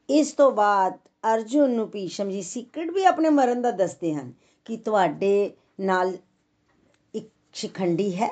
[0.09, 0.99] ਇਸ ਤੋਂ ਬਾਅਦ
[1.35, 4.33] ਅਰਜੁਨ ਨੂੰ ਭੀਸ਼ਮ ਜੀ ਸੀਕ੍ਰੇਟ ਵੀ ਆਪਣੇ ਮਰਨ ਦਾ ਦੱਸਦੇ ਹਨ
[4.64, 5.50] ਕਿ ਤੁਹਾਡੇ
[5.81, 6.17] ਨਾਲ
[7.14, 8.29] ਇੱਕ ਸ਼ਿਖੰਡੀ ਹੈ।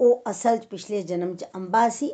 [0.00, 2.12] ਉਹ ਅਸਲ 'ਚ ਪਿਛਲੇ ਜਨਮ 'ਚ ਅੰਬਾ ਸੀ।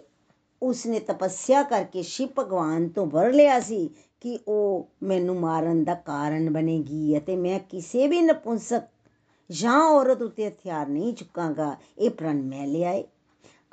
[0.63, 6.51] ਉਸਨੇ ਤਪੱਸਿਆ ਕਰਕੇ ਸ਼ਿਵ ਭਗਵਾਨ ਤੋਂ ਵਰ ਲਿਆ ਸੀ ਕਿ ਉਹ ਮੈਨੂੰ ਮਾਰਨ ਦਾ ਕਾਰਨ
[6.51, 8.83] ਬਣੇਗੀ ਅਤੇ ਮੈਂ ਕਿਸੇ ਵੀ ਨਪੁੰਸਕ
[9.51, 13.05] ਜਾਂ ਔਰਤ ਉੱਤੇ ਹਥਿਆਰ ਨਹੀਂ ਚੁੱਕਾਂਗਾ, ਇਹ ਪ੍ਰਣ ਮੈਂ ਲਿਆਏ।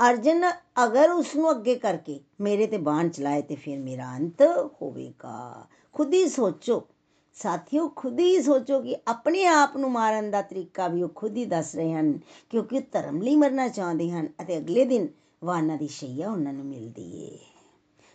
[0.09, 0.51] ਅਰਜਨ,
[0.83, 4.41] ਅਗਰ ਉਸ ਨੂੰ ਅੱਗੇ ਕਰਕੇ ਮੇਰੇ ਤੇ ਬਾਣ ਚਲਾਏ ਤੇ ਫਿਰ ਮੇਰਾ ਅੰਤ
[4.81, 6.87] ਹੋਵੇਗਾ। ਖੁਦ ਹੀ ਸੋਚੋ।
[7.33, 11.45] ਸਾਥੀਓ, ਖੁਦ ਹੀ ਸੋਚੋ ਕਿ ਆਪਣੇ ਆਪ ਨੂੰ ਮਾਰਨ ਦਾ ਤਰੀਕਾ ਵੀ ਉਹ ਖੁਦ ਹੀ
[11.45, 15.07] ਦੱਸ ਰਹੇ ਹਨ, ਕਿਉਂਕਿ ਉਹ ਧਰਮ ਲਈ ਮਰਨਾ ਚਾਹੁੰਦੇ ਹਨ ਅਤੇ ਅਗਲੇ ਦਿਨ
[15.43, 17.39] ਵਾਨਾ ਦੀ ਸ਼ਈਆ ਉਹਨਾਂ ਨੂੰ ਮਿਲਦੀ ਏ।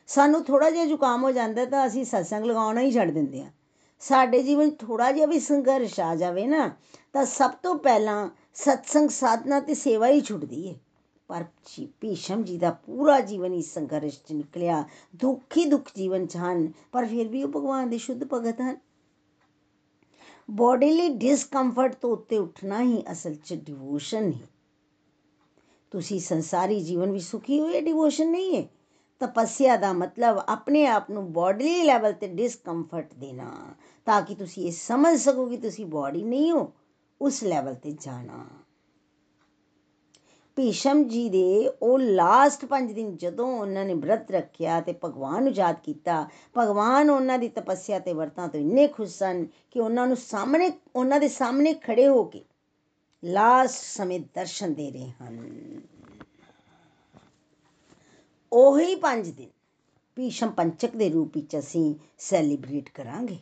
[0.06, 3.50] ਸਾਨੂੰ ਥੋੜਾ ਜਿਹਾ ਜ਼ੁਕਾਮ ਹੋ ਜਾਂਦਾ ਤਾਂ ਅਸੀਂ ਸਤਸੰਗ ਲਗਾਉਣਾ ਹੀ ਛੱਡ ਦਿੰਦੇ ਹਾਂ।
[3.98, 6.76] ਸਾਡੇ ਜੀਵਨ ਥੋੜਾ ਜਿਹਾ ਵੀ ਸੰਘਰਸ਼ ਆ ਜਾਵੇ ਨਾ,
[7.12, 10.74] ਤਾਂ ਸਭ ਤੋਂ ਪਹਿਲਾਂ ਸਤਸੰਗ ਸਾਧਨਾ ਤੇ ਸੇਵਾ ਹੀ ਛੁੱਟਦੀ ਏ।
[11.28, 11.44] ਪਰ
[12.00, 14.84] ਭੀਸ਼ਮ ਜੀ ਦਾ ਪੂਰਾ ਜੀਵਨ ਇਸ ਸੰਘਰਸ਼ 'ਚ ਨਿਕਲਿਆ।
[15.16, 18.76] ਦੁੱਖੀ ਦੁੱਖ ਜੀਵਨ 'ਚ ਹਨ, ਪਰ ਫਿਰ ਵੀ ਉਹ ਭਗਵਾਨ ਦੇ ਸ਼ੁੱਧ ਭਗਤ ਹਨ।
[20.50, 24.48] ਬੋਡੀਲੀ ਡਿਸਕੰਫਰਟ ਤੋਂ ਉੱਤੇ ਉੱਠਣਾ ਹੀ ਅਸਲ 'ਚ ਡਿਵੋਸ਼ਨ ਹੈ।
[25.90, 28.68] ਤੁਸੀਂ ਸੰਸਾਰੀ ਜੀਵਨ ਵਿੱਚ ਸੁਖੀ ਹੋਏ ਡਿਵੋਸ਼ਨ ਨਹੀਂ ਹੈ
[29.20, 33.74] ਤਪੱਸਿਆ ਦਾ ਮਤਲਬ ਆਪਣੇ ਆਪ ਨੂੰ ਬੋਡੀਲੀ ਲੈਵਲ ਤੇ ਡਿਸਕੰਫਰਟ ਦੇਣਾ,
[34.06, 36.72] ਤਾਂ ਕਿ ਤੁਸੀਂ ਇਹ ਸਮਝ ਸਕੋ ਕਿ ਤੁਸੀਂ ਬੋਡੀ ਨਹੀਂ ਹੋ,
[37.20, 38.44] ਉਸ ਲੈਵਲ ਤੇ ਜਾਣਾ।
[40.56, 45.52] ਭੀਸ਼ਮ ਜੀ ਦੇ ਉਹ ਲਾਸਟ 5 ਦਿਨ ਜਦੋਂ ਉਹਨਾਂ ਨੇ ਵਰਤ ਰੱਖਿਆ ਤੇ ਭਗਵਾਨ ਨੂੰ
[45.52, 50.16] ਯਾਦ ਕੀਤਾ, ਭਗਵਾਨ ਉਹਨਾਂ ਦੀ ਤਪੱਸਿਆ ਤੇ ਵਰਤਾਂ ਤੋਂ ਇੰਨੇ ਖੁਸ਼ ਸਨ ਕਿ ਉਹਨਾਂ ਨੂੰ
[50.16, 52.44] ਸਾਹਮਣੇ, ਉਹਨਾਂ ਦੇ ਸਾਹਮਣੇ ਖੜੇ ਹੋ ਕੇ
[53.24, 55.80] ਲਾਸਟ ਸਮੇਂ ਦਰਸ਼ਨ ਦੇ ਰਹੇ ਹਨ।
[58.52, 59.50] ਉਹੀ 5 ਦਿਨ
[60.16, 63.38] ਭੀਸ਼ਮ ਪੰਚਕ ਦੇ ਰੂਪ ਵਿੱਚ ਅਸੀਂ ਸੈਲੀਬ੍ਰੇਟ ਕਰਾਂਗੇ।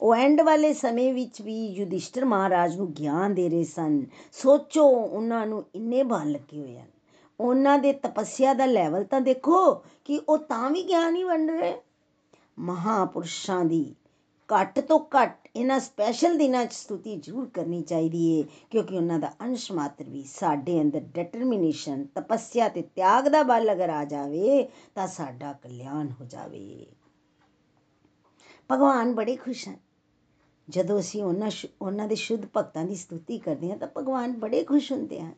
[0.00, 5.46] ਉਹ ਐਂਡ ਵਾਲੇ ਸਮੇਂ ਵਿੱਚ ਵੀ ਯੁਧਿਸ਼ਟਰ ਮਹਾਰਾਜ ਨੂੰ ਗਿਆਨ ਦੇ ਰਹੇ ਸਨ। ਸੋਚੋ, ਉਹਨਾਂ
[5.46, 6.90] ਨੂੰ ਇੰਨੇ ਬਲ ਲੱਗੇ ਹੋਏ ਹਨ।
[7.40, 9.74] ਉਹਨਾਂ ਦੇ ਤਪੱਸਿਆ ਦਾ ਲੈਵਲ ਤਾਂ ਦੇਖੋ
[10.04, 11.74] ਕਿ ਉਹ ਤਾਂ ਵੀ ਗਿਆਨ ਹੀ ਵੰਡ ਰਹੇ।
[12.58, 13.94] ਮਹਾਪੁਰਸ਼ਾਂ ਦੀ
[14.48, 19.32] ਘੱਟ ਤੋਂ ਘੱਟ ਇਹਨਾਂ ਸਪੈਸ਼ਲ ਦਿਨਾਂ 'ਚ ਸਤੁਤੀ ਜ਼ਰੂਰ ਕਰਨੀ ਚਾਹੀਦੀ ਏ, ਕਿਉਂਕਿ ਉਹਨਾਂ ਦਾ
[19.40, 25.06] ਅੰਸ਼ ਮਾਤਰ ਵੀ ਸਾਡੇ ਅੰਦਰ ਡਿਟਰਮੀਨੇਸ਼ਨ ਤਪੱਸਿਆ ਤੇ ਤਿਆਗ ਦਾ ਬਲ ਅਗਰ ਆ ਜਾਵੇ, ਤਾਂ
[25.06, 26.86] ਸਾਡਾ ਕਲਿਆਣ ਹੋ ਜਾਵੇ।
[28.70, 29.76] ਭਗਵਾਨ ਬੜੇ ਖੁਸ਼ ਹਨ।
[30.68, 31.50] ਜਦੋਂ ਅਸੀਂ ਉਹਨਾਂ
[31.82, 35.32] ਉਹਨਾਂ ਦੇ ਸ਼ੁੱਧ ਭਗਤਾਂ ਦੀ ਸਤੁਤੀ ਕਰਦੇ ਹਾਂ ਤਾਂ ਭਗਵਾਨ ਬੜੇ ਖੁਸ਼ ਹੁੰਦੇ ਹਨ।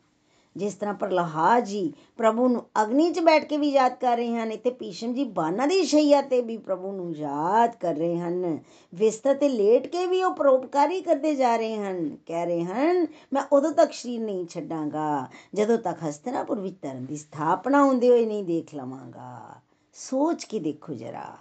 [0.57, 4.51] ਜਿਸ ਤਰ੍ਹਾਂ ਪ੍ਰਲਹਾਦ ਜੀ ਪ੍ਰਭੂ ਨੂੰ ਅਗਨੀ 'ਚ ਬੈਠ ਕੇ ਵੀ ਯਾਦ ਕਰ ਰਹੇ ਹਨ,
[4.51, 8.59] ਇੱਥੇ ਭੀਸ਼ਮ ਜੀ ਬਾਨਾ ਦੀ ਸ਼ਈਆ ਤੇ ਵੀ ਪ੍ਰਭੂ ਨੂੰ ਯਾਦ ਕਰ ਰਹੇ ਹਨ।
[8.95, 13.43] ਵਿਸਤਰ ਤੇ ਲੇਟ ਕੇ ਵੀ ਉਹ ਪਰੋਪਕਾਰੀ ਕਰਦੇ ਜਾ ਰਹੇ ਹਨ। ਕਹਿ ਰਹੇ ਹਨ, ਮੈਂ
[13.51, 18.43] ਉਦੋਂ ਤੱਕ ਸ਼ਰੀਰ ਨਹੀਂ ਛੱਡਾਂਗਾ, ਜਦੋਂ ਤੱਕ ਹਸਤਨਾਪੁਰ ਵਿੱਚ ਧਰਮ ਦੀ ਸਥਾਪਨਾ ਹੁੰਦੇ ਹੋਏ ਨਹੀਂ
[18.43, 19.55] ਦੇਖ ਲਵਾਂਗਾ।
[19.93, 21.35] ਸੋਚ ਕੇ ਦੇਖੋ ਜਰਾ।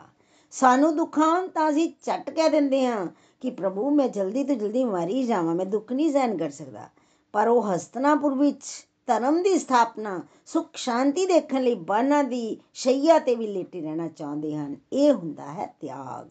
[0.51, 3.07] ਸਾਨੂੰ ਦੁੱਖਾਂ ਤਾਂ ਅਸੀਂ ਝਟ ਕਹਿ ਦਿੰਦੇ ਹਾਂ
[3.41, 6.89] ਕਿ ਪ੍ਰਭੂ, ਮੈਂ ਜਲਦੀ ਤੋਂ ਜਲਦੀ ਮਾਰੀ ਜਾਵਾਂ, ਮੈਂ ਦੁੱਖ ਨਹੀਂ ਸਹਿਨ ਕਰ ਸਕਦਾ।
[7.33, 8.63] ਪਰ ਉਹ ਹਸਤਨਾਪੁਰ ਵਿੱਚ
[9.07, 14.55] ਧਰਮ ਦੀ ਸਥਾਪਨਾ, ਸੁਖ ਸ਼ਾਂਤੀ ਦੇਖਣ ਲਈ ਬਾਨਾਂ ਦੀ ਸ਼ਈਆ ਤੇ ਵੀ ਲੇਟੇ ਰਹਿਣਾ ਚਾਹੁੰਦੇ
[14.57, 16.29] ਹਨ। ਇਹ ਹੁੰਦਾ ਹੈ ਤਿਆਗ।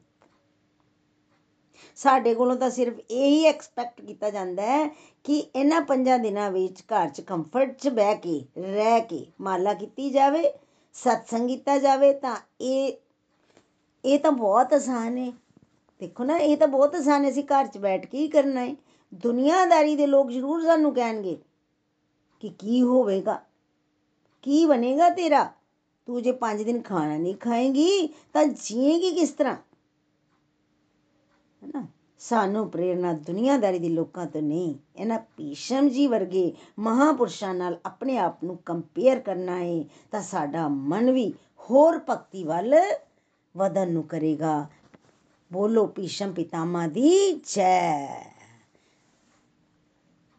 [1.95, 4.87] ਸਾਡੇ ਕੋਲੋਂ ਤਾਂ ਸਿਰਫ ਇਹੀ ਐਕਸਪੈਕਟ ਕੀਤਾ ਜਾਂਦਾ ਹੈ
[5.23, 10.09] ਕਿ ਇਹਨਾਂ ਪੰਜਾਂ ਦਿਨਾਂ ਵਿੱਚ ਘਰ 'ਚ ਕੰਫਰਟ 'ਚ ਬਹਿ ਕੇ, ਰਹਿ ਕੇ ਮਾਲਾ ਕੀਤੀ
[10.09, 10.53] ਜਾਵੇ,
[10.93, 12.93] ਸਤਸੰਗ ਕੀਤਾ ਜਾਵੇ, ਤਾਂ ਇਹ
[14.05, 15.31] ਇਹ ਤਾਂ ਬਹੁਤ ਆਸਾਨ ਹੈ।
[16.01, 18.75] ਦੇਖੋ ਨਾ, ਇਹ ਤਾਂ ਬਹੁਤ ਆਸਾਨ ਹੈ ਅਸੀਂ ਘਰ 'ਚ ਬੈਠ ਕੇ ਹੀ ਕਰਨਾ ਹੈ।
[19.13, 21.37] ਦੁਨੀਆਦਾਰੀ ਦੇ ਲੋਕ ਜ਼ਰੂਰ ਸਾਨੂੰ ਕਹਿਣਗੇ
[22.43, 23.41] ਕਿ ਕੀ ਹੋਵੇਗਾ?
[24.41, 25.51] ਕੀ ਬਣੇਗਾ ਤੇਰਾ?
[26.05, 29.55] ਤੂੰ ਜੇ 5 ਦਿਨ ਖਾਣਾ ਨਹੀਂ ਖਾਏਂਗੀ, ਤਾਂ ਜੀਏਗੀ ਕਿਸ ਤਰ੍ਹਾਂ?
[31.63, 31.85] ਹੈਨਾ?
[32.19, 38.43] ਸਾਨੂੰ ਪ੍ਰੇਰਣਾ ਦੁਨੀਆਦਾਰੀ ਦੇ ਲੋਕਾਂ ਤੋਂ ਨਹੀਂ, ਇਹਨਾਂ ਭੀਸ਼ਮ ਜੀ ਵਰਗੇ ਮਹਾਪੁਰਸ਼ਾਂ ਨਾਲ ਆਪਣੇ ਆਪ
[38.43, 42.75] ਨੂੰ ਕੰਪੇਅਰ ਕਰਨਾ ਹੈ ਤਾਂ ਸਾਡਾ ਮਨ ਵੀ ਹੋਰ ਭਗਤੀ ਵੱਲ
[43.57, 44.67] ਵਧਨ ਨੂੰ ਕਰੇਗਾ।
[45.51, 48.32] ਬੋਲੋ ਭੀਸ਼ਮ ਪਿਤਾਮਾ ਦੀ ਜੈ।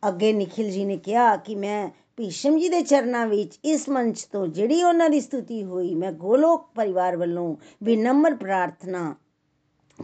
[0.08, 4.46] ਅੱਗੇ ਨikhil ਜੀ ਨੇ ਕਿਹਾ ਕਿ ਮੈਂ ਭੀਸ਼ਮ ਜੀ ਦੇ ਚਰਨਾਂ ਵਿੱਚ ਇਸ ਮੰਚ ਤੋਂ
[4.46, 9.14] ਜਿਹੜੀ ਉਹਨਾਂ ਦੀ ਸਤੁਤੀ ਹੋਈ, ਮੈਂ ਗੋਲੋਕ ਪਰਿਵਾਰ ਵੱਲੋਂ ਬਿਨਮਰ ਪ੍ਰਾਰਥਨਾ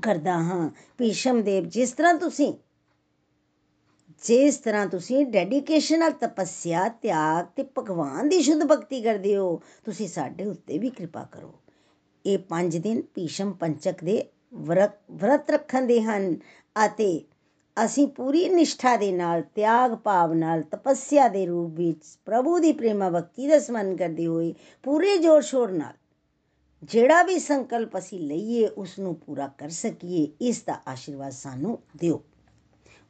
[0.03, 2.53] ਕਰਦਾ ਹਾਂ। ਭੀਸ਼ਮ ਦੇਵ, ਜਿਸ ਤਰ੍ਹਾਂ ਤੁਸੀਂ
[4.23, 10.09] ਜਿਸ ਤਰ੍ਹਾਂ ਤੁਸੀਂ ਡੈਡੀਕੇਸ਼ਨ ਨਾਲ ਤਪੱਸਿਆ, ਤਿਆਗ ਤੇ ਭਗਵਾਨ ਦੀ ਸ਼ੁੱਧ ਭਗਤੀ ਕਰਦੇ ਹੋ, ਤੁਸੀਂ
[10.09, 11.53] ਸਾਡੇ ਉੱਤੇ ਵੀ ਕਿਰਪਾ ਕਰੋ।
[12.25, 16.35] ਇਹ 5 ਦਿਨ ਭੀਸ਼ਮ ਪੰਚਕ ਦੇ ਵਰਤ ਰੱਖਣ ਦੇ ਹਨ
[16.77, 17.09] ਅਤੇ
[17.85, 23.11] ਅਸੀਂ ਪੂਰੀ ਨਿਸ਼ਠਾ ਦੇ ਨਾਲ, ਤਿਆਗ ਭਾਵ ਨਾਲ, ਤਪੱਸਿਆ ਦੇ ਰੂਪ ਵਿੱਚ ਪ੍ਰਭੂ ਦੀ ਪ੍ਰੇਮਾ
[23.11, 25.94] ਭਗਤੀ ਦਾ ਸਮਰਨ ਕਰਦੇ ਹੋਏ ਪੂਰੇ ਜੋਰ ਸ਼ੋਰ ਨਾਲ
[26.85, 32.24] ਜਿਹੜਾ ਵੀ ਸੰਕਲਪ ਅਸੀਂ ਲਈਏ ਉਸ ਨੂੰ ਪੂਰਾ ਕਰ ਸਕੀਏ, ਇਸ ਦਾ ਆਸ਼ੀਰਵਾਦ ਸਾਨੂੰ ਦਿਓ।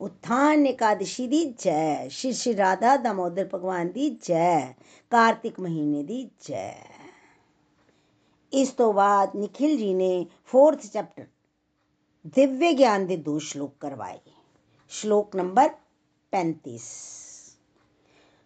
[0.01, 4.77] ਉਥਾਨ ਇਕਾदशी ਦੀ ਜੈ, ਸ਼੍ਰੀ ਸ਼੍ਰੀ ਰਾਧਾ ਦਮੋਦਰ ਭਗਵਾਨ ਦੀ ਜੈ,
[5.11, 6.87] ਕਾਰਤਿਕ ਮਹੀਨੇ ਦੀ ਜੈ।
[8.53, 11.27] ਇਸ ਤੋਂ ਬਾਅਦ ਨikhil ਜੀ ਨੇ 4th ਚੈਪਟਰ
[12.27, 14.19] ਦਿਵਯ ਗਿਆਨ ਦੇ ਦੋ ਸ਼ਲੋਕ ਕਰਵਾਏ।
[14.91, 15.69] ਸ਼ਲੋਕ ਨੰਬਰ
[16.33, 16.77] 35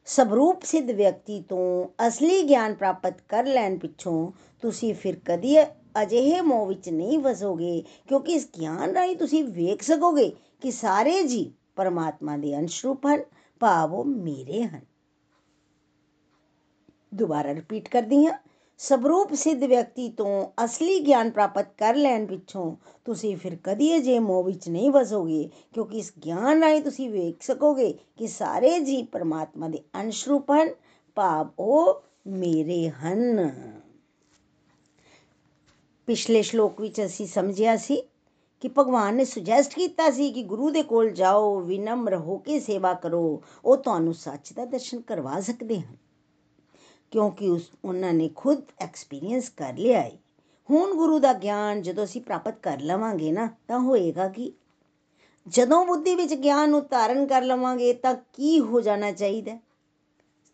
[0.07, 1.65] ਸਬਰੂਪ ਸਿੱਧ ਵਿਅਕਤੀ ਤੋਂ
[2.09, 5.57] ਅਸਲੀ ਗਿਆਨ ਪ੍ਰਾਪਤ ਕਰ ਲੈਣ ਪਿੱਛੋਂ ਤੁਸੀਂ ਫਿਰ ਕਦੀ
[6.03, 10.31] ਅਜਿਹੇ ਮੋਹ ਵਿੱਚ ਨਹੀਂ ਫਸੋਗੇ ਕਿਉਂਕਿ ਇਸ ਗਿਆਨ ਰਾਹੀਂ ਤੁਸੀਂ ਵੇਖ ਸਕੋਗੇ
[10.61, 13.23] ਕਿ ਸਾਰੇ ਜੀ ਪਰਮਾਤਮਾ ਦੇ ਅੰਸ਼ ਰੂਪ ਹਨ
[13.61, 14.81] ਭਾਵ ਉਹ ਮੇਰੇ ਹਨ
[17.15, 18.39] ਦੁਬਾਰਾ ਰਿਪੀਟ ਕਰਦੀ ਹਾਂ
[18.79, 24.45] ਸਵਰੂਪ ਸਿੱਧ ਵਿਅਕਤੀ ਤੋਂ ਅਸਲੀ ਗਿਆਨ ਪ੍ਰਾਪਤ ਕਰ ਲੈਣ ਪਿੱਛੋਂ ਤੁਸੀਂ ਫਿਰ ਕਦੀ ਅਜੇ ਮੋਹ
[24.45, 29.83] ਵਿੱਚ ਨਹੀਂ ਵਸੋਗੇ, ਕਿਉਂਕਿ ਇਸ ਗਿਆਨ ਰਾਹੀਂ ਤੁਸੀਂ ਵੇਖ ਸਕੋਗੇ ਕਿ ਸਾਰੇ ਜੀ ਪਰਮਾਤਮਾ ਦੇ
[29.95, 30.75] ਅੰਸ਼ ਰੂਪ ਹਨ,
[31.15, 33.51] ਭਾਵ ਉਹ ਮੇਰੇ ਹਨ।
[36.07, 38.03] ਪਿਛਲੇ ਸ਼ਲੋਕ ਵਿੱਚ ਅਸੀਂ ਸਮਝਿਆ ਸੀ
[38.61, 42.95] ਕਿ ਭਗਵਾਨ ਨੇ ਸੁਜੈਸਟ ਕੀਤਾ ਸੀ ਕਿ ਗੁਰੂ ਦੇ ਕੋਲ ਜਾਓ, ਵਿਨਮਰ ਹੋ ਕੇ ਸੇਵਾ
[42.95, 46.04] ਕਰੋ, ਉਹ ਤੁਹਾਨੂੰ ਸੱਚ ਦਾ ਦਰਸ਼ਨ ਕਰਵਾ ਸਕਦੇ ਹਨ।
[47.15, 50.11] ਕਿਉਂਕਿ ਉਸ, ਉਹਨਾਂ ਨੇ ਖੁਦ ਐਕਸਪੀਰੀਅੰਸ ਕਰ ਲਿਆ ਹੈ
[50.71, 54.53] ਹੁਣ ਗੁਰੂ ਦਾ ਗਿਆਨ ਜਦੋਂ ਅਸੀਂ ਪ੍ਰਾਪਤ ਕਰ ਲਵਾਂਗੇ ਨਾ, ਤਾਂ ਹੋਏਗਾ ਕਿ?
[55.49, 59.59] ਜਦੋਂ ਬੁੱਧੀ ਵਿੱਚ ਗਿਆਨ ਨੂੰ ਧਾਰਨ ਕਰ ਲਵਾਂਗੇ, ਤਾਂ ਕੀ ਹੋ ਜਾਣਾ ਚਾਹੀਦਾ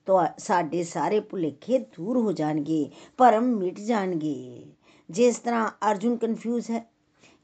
[0.06, 4.66] ਤਾਂ ਸਾਡੇ ਸਾਰੇ ਭੁਲੇਖੇ ਦੂਰ ਹੋ ਜਾਣਗੇ, ਭਰਮ ਮਿਟ ਜਾਣਗੇ।
[5.10, 6.90] ਜਿਸ ਤਰ੍ਹਾਂ ਅਰਜੁਨ ਕਨਫਿਊਜ਼ ਹੈ,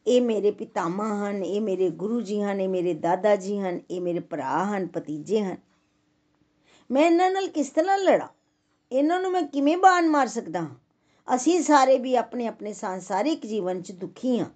[0.06, 4.00] ਇਹ ਮੇਰੇ ਪਿਤਾਮਾ ਹਨ, ਇਹ ਮੇਰੇ ਗੁਰੂ ਜੀ ਹਨ, ਇਹ ਮੇਰੇ ਦਾਦਾ ਜੀ ਹਨ, ਇਹ
[4.00, 5.56] ਮੇਰੇ ਭਰਾ ਹਨ, ਭਤੀਜੇ ਹਨ।
[6.90, 8.35] ਮੈਂ ਇਹਨਾਂ ਨਾਲ ਕਿਸ ਤਰ੍ਹਾਂ ਲੜਾਂ?
[8.92, 10.74] ਇਹਨਾਂ ਨੂੰ ਮੈਂ ਕਿਵੇਂ ਬਾਣ ਮਾਰ ਸਕਦਾ ਹਾਂ?
[11.28, 14.46] ਅਸੀਂ ਸਾਰੇ ਵੀ ਆਪਣੇ ਆਪਣੇ ਸੰਸਾਰਿਕ ਜੀਵਨ 'ਚ ਦੁਖੀ ਹਾਂ,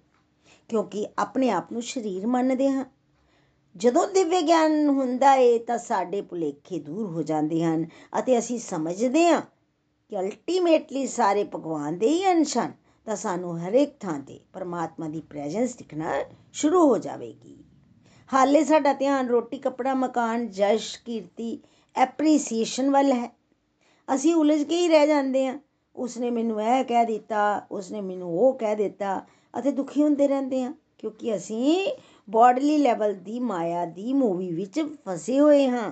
[0.69, 2.85] ਕਿਉਂਕਿ ਆਪਣੇ ਆਪ ਨੂੰ ਸਰੀਰ ਮੰਨਦੇ ਹਾਂ।
[3.75, 7.85] ਜਦੋਂ ਦਿਵਯ ਗਿਆਨ ਹੁੰਦਾ ਏ ਤਾਂ ਸਾਡੇ ਭੁਲੇਖੇ ਦੂਰ ਹੋ ਜਾਂਦੇ ਹਨ
[8.19, 9.41] ਅਤੇ ਅਸੀਂ ਸਮਝਦੇ ਹਾਂ
[10.11, 12.73] ਕਿ ਅਲਟੀਮੇਟਲੀ ਸਾਰੇ ਭਗਵਾਨ ਦੇ ਹੀ ਅੰਸ਼ ਹਨ,
[13.07, 16.13] ਤਾਂ ਸਾਨੂੰ ਹਰੇਕ ਥਾਂ ਤੇ ਪਰਮਾਤਮਾ ਦੀ ਪ੍ਰੈਜ਼ੈਂਸ ਦਿਖਣਾ
[16.53, 17.57] ਸ਼ੁਰੂ ਹੋ ਜਾਵੇਗੀ।
[18.29, 21.59] ਹਾਲੇ ਸਾਡਾ ਧਿਆਨ ਰੋਟੀ, ਕੱਪੜਾ, ਮਕਾਨ, ਜਸ਼, ਕੀਰਤੀ
[21.95, 23.40] ਐਪਰੀਸੀਏਸ਼ਨ ਵੱਲ ਹੈ।
[24.15, 25.59] ਅਸੀਂ ਉਲਝ ਕੇ ਹੀ ਰਹਿ ਜਾਂਦੇ ਹਾਂ।
[25.95, 29.25] ਉਸਨੇ ਮੈਨੂੰ ਇਹ ਕਹਿ ਦਿੱਤਾ, ਉਸਨੇ ਮੈਨੂੰ ਉਹ ਕਹਿ ਦਿੱਤਾ
[29.59, 31.91] ਅਤੇ ਦੁਖੀ ਹੁੰਦੇ ਰਹਿੰਦੇ ਹਾਂ, ਕਿਉਂਕਿ ਅਸੀਂ
[32.29, 35.91] ਬਾਡਲੀ ਲੈਵਲ ਦੀ ਮਾਇਆ ਦੀ ਮੂਵੀ ਵਿੱਚ ਫਸੇ ਹੋਏ ਹਾਂ।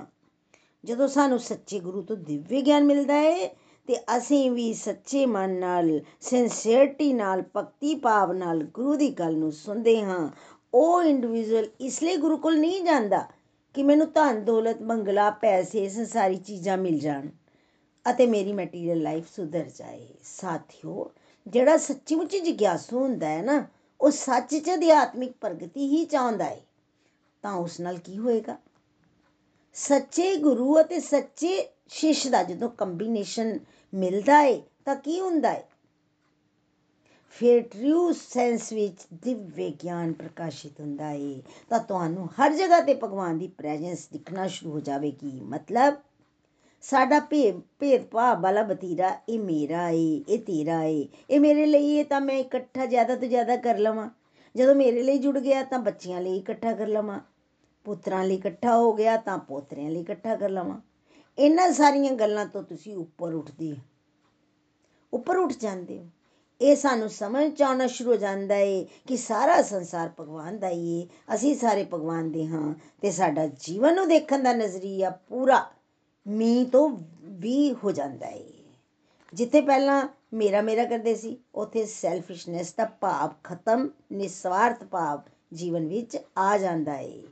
[0.85, 3.47] ਜਦੋਂ ਸਾਨੂੰ ਸੱਚੇ ਗੁਰੂ ਤੋਂ ਦਿਵਯ ਗਿਆਨ ਮਿਲਦਾ ਹੈ
[3.87, 9.51] ਤੇ ਅਸੀਂ ਵੀ ਸੱਚੇ ਮਨ ਨਾਲ ਸਿੰਸੀਅਰਟੀ ਨਾਲ, ਭਗਤੀ ਭਾਵ ਨਾਲ ਗੁਰੂ ਦੀ ਗੱਲ ਨੂੰ
[9.51, 10.29] ਸੁਣਦੇ ਹਾਂ।
[10.73, 13.25] ਉਹ ਇੰਡੀਵਿਜੂਅਲ ਇਸ ਲਈ ਗੁਰੂ ਕੋਲ ਨਹੀਂ ਜਾਂਦਾ
[13.73, 17.27] ਕਿ ਮੈਨੂੰ ਧਨ, ਦੌਲਤ ਬੰਗਲਾ ਪੈਸੇ, ਸੰਸਾਰੀ ਚੀਜ਼ਾਂ ਮਿਲ ਜਾਣ।
[18.05, 21.11] ਅਤੇ ਮੇਰੀ ਮਟੀਰੀਅਲ ਲਾਈਫ ਸੁਧਰ ਜਾਏ। ਸਾਥੀਓ,
[21.47, 23.65] ਜਿਹੜਾ ਸੱਚੀ ਮੁੱਚੀ ਜਿਗਿਆਸੂ ਹੁੰਦਾ ਹੈ ਨਾ,
[24.01, 26.61] ਉਹ ਸੱਚ 'ਚ ਅਧਿਆਤਮਿਕ ਪ੍ਰਗਤੀ ਹੀ ਚਾਹੁੰਦਾ ਹੈ।
[27.41, 28.57] ਤਾਂ ਉਸ ਨਾਲ ਕੀ ਹੋਏਗਾ?
[29.73, 33.59] ਸੱਚੇ ਗੁਰੂ ਅਤੇ ਸੱਚੇ ਸ਼ਿਸ਼ ਦਾ ਜਦੋਂ ਕੰਬੀਨੇਸ਼ਨ
[33.93, 35.67] ਮਿਲਦਾ ਹੈ ਤਾਂ ਕੀ ਹੁੰਦਾ ਹੈ
[37.29, 43.37] ਫਿਰ ਟਰੂ ਸੈਂਸ ਵਿੱਚ ਦਿਵਯ ਗਿਆਨ ਪ੍ਰਕਾਸ਼ਿਤ ਹੁੰਦਾ ਹੈ ਤਾਂ ਤੁਹਾਨੂੰ ਹਰ ਜਗ੍ਹਾ ਤੇ ਭਗਵਾਨ
[43.37, 45.95] ਦੀ ਪ੍ਰੈਜ਼ੈਂਸ ਦਿਖਣਾ ਸ਼ੁਰੂ ਹੋ ਜਾਵੇਗੀ। ਮਤਲਬ
[46.81, 52.03] ਸਾਡਾ ਭੇਦ ਭੇਦਭਾਵ ਵਾਲਾ ਬਤੀਰਾ ਇਹ ਮੇਰਾ ਏ, ਇਹ ਤੇਰਾ ਏ। ਇਹ ਮੇਰੇ ਲਈ ਏ,
[52.03, 54.09] ਤਾਂ ਮੈਂ ਇਕੱਠਾ ਜ਼ਿਆਦਾ ਤੋਂ ਜ਼ਿਆਦਾ ਕਰ ਲਵਾਂ।
[54.55, 57.19] ਜਦੋਂ ਮੇਰੇ ਲਈ ਜੁੜ ਗਿਆ, ਤਾਂ ਬੱਚਿਆਂ ਲਈ ਇਕੱਠਾ ਕਰ ਲਵਾਂ।
[57.83, 60.81] ਪੁੱਤਰਾਂ ਲਈ ਇਕੱਠਾ ਹੋ ਗਿਆ, ਤਾਂ ਪੋਤਰਿਆਂ ਲਈ ਇਕੱਠਾ ਕਰ ਲਵਾਂ।
[61.37, 63.75] ਇਹਨਾਂ ਸਾਰੀਆਂ ਗੱਲਾਂ ਤੋਂ ਤੁਸੀਂ ਉੱਪਰ ਉੱਠਦੇ
[65.13, 66.05] ਉੱਪਰ ਉੱਠ ਜਾਂਦੇ ਹੋ।
[66.61, 71.01] ਇਹ ਸਾਨੂੰ ਸਮਝ ਚ ਆਉਣਾ ਸ਼ੁਰੂ ਹੋ ਜਾਂਦਾ ਏ ਕਿ ਸਾਰਾ ਸੰਸਾਰ ਭਗਵਾਨ ਦਾ ਹੀ
[71.01, 75.71] ਏ। ਅਸੀਂ ਸਾਰੇ ਭਗਵਾਨ ਦੇ ਹਾਂ ਤੇ ਸਾਡਾ ਜੀਵਨ ਨੂੰ ਦੇਖਣ ਦਾ ਨਜ਼ਰੀਆ ਪੂਰਾ
[76.29, 78.63] ਮੀ ਤੋਂ ਵੀ ਹੋ ਜਾਂਦਾ ਏ।
[79.33, 85.21] ਜਿੱਥੇ ਪਹਿਲਾਂ ਮੇਰਾ ਮੇਰਾ ਕਰਦੇ ਸੀ, ਉੱਥੇ ਸੈਲਫਿਸ਼ਨੈਸ ਦਾ ਭਾਵ ਖਤਮ, ਨਿਸਵਾਰਥ ਭਾਵ
[85.53, 87.23] ਜੀਵਨ ਵਿੱਚ ਆ ਜਾਂਦਾ ਏ।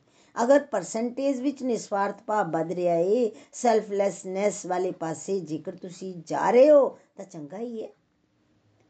[0.44, 6.70] ਅਗਰ ਪਰਸੈਂਟੇਜ ਵਿੱਚ ਨਿਸਵਾਰਥ ਭਾਵ ਵੱਧ ਰਿਹਾ ਏ ਸੈਲਫਲੈਸਨੈਸ ਵਾਲੇ ਪਾਸੇ ਜੇਕਰ ਤੁਸੀਂ ਜਾ ਰਹੇ
[6.70, 7.90] ਹੋ, ਤਾਂ ਚੰਗਾ ਹੀ ਹੈ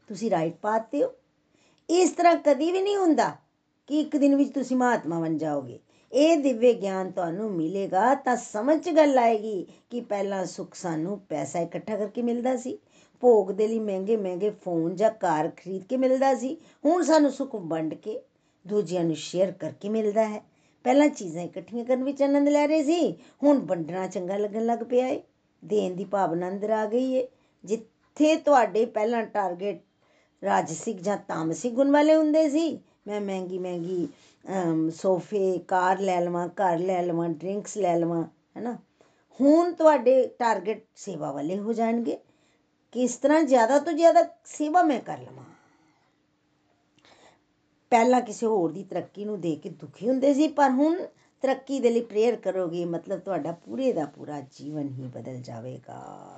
[0.08, 1.12] ਤੁਸੀਂ ਰਾਈਟ ਪਾਥ ਤੇ ਹੋ।
[1.90, 3.36] ਇਸ ਤਰ੍ਹਾਂ ਕਦੀ ਵੀ ਨਹੀਂ ਹੁੰਦਾ
[3.86, 5.78] ਕਿ ਇੱਕ ਦਿਨ ਵਿੱਚ ਤੁਸੀਂ ਮਹਾਤਮਾ ਬਣ ਜਾਓਗੇ।
[6.12, 11.60] ਇਹ ਦਿਵਯ ਗਿਆਨ ਤੁਹਾਨੂੰ ਮਿਲੇਗਾ, ਤਾਂ ਸਮਝ ਚ ਗੱਲ ਆਏਗੀ ਕਿ ਪਹਿਲਾਂ ਸੁੱਖ ਸਾਨੂੰ ਪੈਸਾ
[11.60, 12.78] ਇਕੱਠਾ ਕਰਕੇ ਮਿਲਦਾ ਸੀ,
[13.22, 17.54] ਭੋਗ ਦੇ ਲਈ ਮਹਿੰਗੇ ਮਹਿੰਗੇ ਫੋਨ ਜਾਂ ਕਾਰ ਖਰੀਦ ਕੇ ਮਿਲਦਾ ਸੀ, ਹੁਣ ਸਾਨੂੰ ਸੁੱਖ
[17.54, 18.20] ਵੰਡ ਕੇ
[18.66, 20.42] ਦੂਜਿਆਂ ਨੂੰ ਸ਼ੇਅਰ ਕਰਕੇ ਮਿਲਦਾ ਹੈ।
[20.84, 25.06] ਪਹਿਲਾਂ ਚੀਜ਼ਾਂ ਇਕੱਠੀਆਂ ਕਰਨ ਵਿੱਚ ਆਨੰਦ ਲੈ ਰਹੇ ਸੀ, ਹੁਣ ਵੰਡਣਾ ਚੰਗਾ ਲੱਗਣ ਲੱਗ ਪਿਆ
[25.06, 25.20] ਏ,
[25.62, 27.26] ਦੇਣ ਦੀ ਭਾਵਨਾ ਅੰਦਰ ਆ ਗਈ ਏ।
[27.64, 29.82] ਜਿੱਥੇ ਤੁਹਾਡੇ ਪਹਿਲਾਂ ਟਾਰਗੇਟ
[30.42, 34.08] ਰਾਜਸਿਕ ਜਾਂ ਤਾਮਸਿਕ ਗੁਣ ਵਾਲੇ ਹੁੰਦੇ ਸੀ, ਮੈਂ ਮਹਿੰਗੀ ਮਹਿੰਗੀ
[34.90, 38.24] ਸੋਫੇ, ਕਾਰ ਲੈ ਲਵਾਂ, ਘਰ ਲੈ ਲਵਾਂ ਡਰਿੰਕਸ ਲੈ ਲਵਾਂ,
[38.56, 38.78] ਹੈਨਾ?
[39.40, 42.18] ਹੁਣ ਤੁਹਾਡੇ ਟਾਰਗੇਟ ਸੇਵਾ ਵਾਲੇ ਹੋ ਜਾਣਗੇ।
[42.92, 45.44] ਕਿਸ ਤਰ੍ਹਾਂ ਜ਼ਿਆਦਾ ਤੋਂ ਜ਼ਿਆਦਾ ਸੇਵਾ ਮੈਂ ਕਰ ਲਵਾਂ?
[47.90, 51.06] ਪਹਿਲਾਂ ਕਿਸੇ ਹੋਰ ਦੀ ਤਰੱਕੀ ਨੂੰ ਦੇਖ ਕੇ ਦੁਖੀ ਹੁੰਦੇ ਸੀ, ਪਰ ਹੁਣ
[51.42, 56.28] ਤਰੱਕੀ ਦੇ ਲਈ ਪ੍ਰੇਅਰ ਕਰੋਗੇ, ਮਤਲਬ ਤੁਹਾਡਾ ਪੂਰੇ ਦਾ ਪੂਰਾ ਜੀਵਨ ਹੀ ਬਦਲ ਜਾਵੇਗਾ।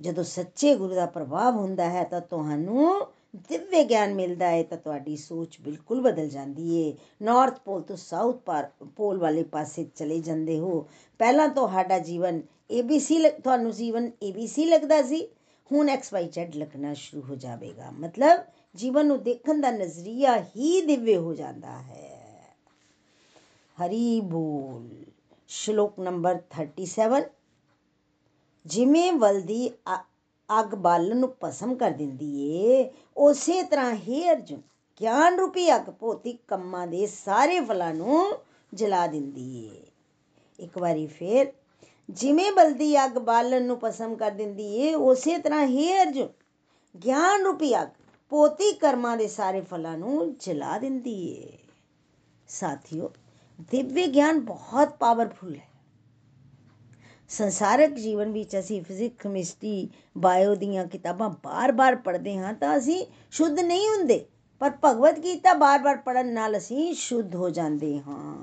[0.00, 5.16] ਜਦੋਂ ਸੱਚੇ ਗੁਰੂ ਦਾ ਪ੍ਰਭਾਵ ਹੁੰਦਾ ਹੈ, ਤਾਂ ਤੁਹਾਨੂੰ ਦਿਵਯ ਗਿਆਨ ਮਿਲਦਾ ਹੈ ਤਾਂ ਤੁਹਾਡੀ
[5.16, 10.58] ਸੋਚ ਬਿਲਕੁਲ ਬਦਲ ਜਾਂਦੀ ਹੈ ਨੌਰਥ ਪੋਲ ਤੋਂ ਸਾਊਥ ਪਾਰ ਪੋਲ ਵਾਲੇ ਪਾਸੇ ਚਲੇ ਜਾਂਦੇ
[10.58, 10.86] ਹੋ।
[11.18, 15.28] ਪਹਿਲਾਂ ਤੁਹਾਡਾ ਜੀਵਨ ਏ ਬੀ ABC ਤੁਹਾਨੂੰ ਜੀਵਨ ਏ ਬੀ ਸੀ ਲੱਗਦਾ ਸੀ।
[15.72, 18.40] ਹੁਣ XYZ ਲੱਗਣਾ ਸ਼ੁਰੂ ਹੋ ਜਾਵੇਗਾ। ਮਤਲਬ
[18.76, 22.56] ਜੀਵਨ ਨੂੰ ਦੇਖਣ ਦਾ ਨਜ਼ਰੀਆ ਹੀ ਦਿਵਯ ਹੋ ਜਾਂਦਾ ਹੈ।
[23.76, 24.88] ਹਰੀ ਬੋਲ।
[25.48, 27.30] ਸ਼ਲੋਕ ਨੰਬਰ 37
[28.66, 29.70] ਜਿਵੇਂ ਵਲਦੀ
[30.60, 34.62] ਅੱਗ ਬਾਲਣ ਨੂੰ ਭਸਮ ਕਰ ਦਿੰਦੀ ਏ। ਉਸੇ ਤਰ੍ਹਾਂ ਹੀ ਅਰਜੁਨ,
[35.00, 38.38] ਗਿਆਨ ਰੂਪੀ ਅੱਗ ਭੌਤਿਕ ਕੰਮਾਂ ਦੇ ਸਾਰੇ ਫਲਾਂ ਨੂੰ
[38.74, 39.82] ਜਲਾ ਦਿੰਦੀ ਏ।
[40.58, 41.52] ਇੱਕ ਵਾਰੀ ਫੇਰ
[42.10, 46.28] ਜਿਵੇਂ ਬਲਦੀ ਅੱਗ ਬਾਲਣ ਨੂੰ ਭਸਮ ਕਰ ਦਿੰਦੀ ਏ, ਉਸੇ ਤਰ੍ਹਾਂ ਹੀ ਅਰਜੁਨ,
[46.94, 47.88] ਗਿਆਨ ਰੂਪੀ ਅੱਗ
[48.30, 51.58] ਭੌਤਿਕ ਕਰਮਾਂ ਦੇ ਸਾਰੇ ਫਲਾਂ ਨੂੰ ਜਲਾ ਦਿੰਦੀ ਏ।
[52.48, 53.10] ਸਾਥੀਓ,
[53.70, 55.73] ਦਿਵਯ ਗਿਆਨ ਬਹੁਤ ਪਾਵਰਫੁਲ ਹੈ।
[57.28, 63.60] ਸੰਸਾਰਿਕ ਜੀਵਨ ਵਿੱਚ ਅਸੀਂ ਫਿਜ਼ਿਕਸ ਕੈਮਿਸਟਰੀ ਬਾਇਓ ਦੀਆਂ ਕਿਤਾਬਾਂ ਬਾਰ-ਬਾਰ ਪੜ੍ਹਦੇ ਹਾਂ ਤਾਂ ਅਸੀਂ ਸ਼ੁੱਧ
[63.60, 64.24] ਨਹੀਂ ਹੁੰਦੇ।
[64.60, 68.36] ਪਰ ਭਗਵਦ ਗੀਤਾ ਬਾਰ-ਬਾਰ ਪੜ੍ਹਨ ਨਾਲ ਅਸੀਂ ਸ਼ੁੱਧ ਹੋ ਜਾਂਦੇ ਹਾਂ।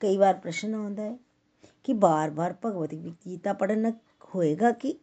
[0.00, 1.16] ਕਈ ਵਾਰ ਪ੍ਰਸ਼ਨ ਆਉਂਦਾ ਹੈ
[1.84, 2.94] ਕਿ ਬਾਰ-ਬਾਰ ਭਗਵਦ
[3.26, 3.92] ਗੀਤਾ ਪੜ੍ਹਨ ਨਾਲ
[4.34, 4.98] ਹੋਏਗਾ ਕੀ?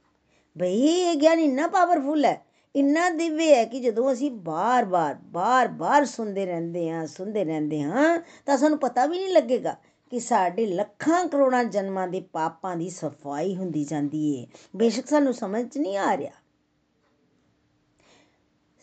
[0.58, 2.46] ਬਈ, ਇਹ ਗਿਆਨ ਇੰਨਾ ਪਾਵਰਫੁਲ ਹੈ,
[2.76, 8.58] ਇੰਨਾ ਦਿਵਯ ਹੈ ਕਿ ਜਦੋਂ ਅਸੀਂ ਬਾਰ-ਬਾਰ ਬਾਰ-ਬਾਰ ਸੁਣਦੇ ਰਹਿੰਦੇ ਹਾਂ, ਸੁਣਦੇ ਰਹਿੰਦੇ ਹਾਂ ਤਾਂ
[8.58, 9.76] ਸਾਨੂੰ ਪਤਾ ਵੀ ਨਹੀਂ ਲੱਗੇਗਾ
[10.10, 15.78] ਕਿ ਸਾਡੇ ਲੱਖਾਂ ਕਰੋੜਾਂ ਜਨਮਾਂ ਦੇ ਪਾਪਾਂ ਦੀ ਸਫ਼ਾਈ ਹੁੰਦੀ ਜਾਂਦੀ ਏ। ਬੇਸ਼ੱਕ ਸਾਨੂੰ ਸਮਝ
[15.78, 16.32] ਨਹੀਂ ਆ ਰਿਹਾ।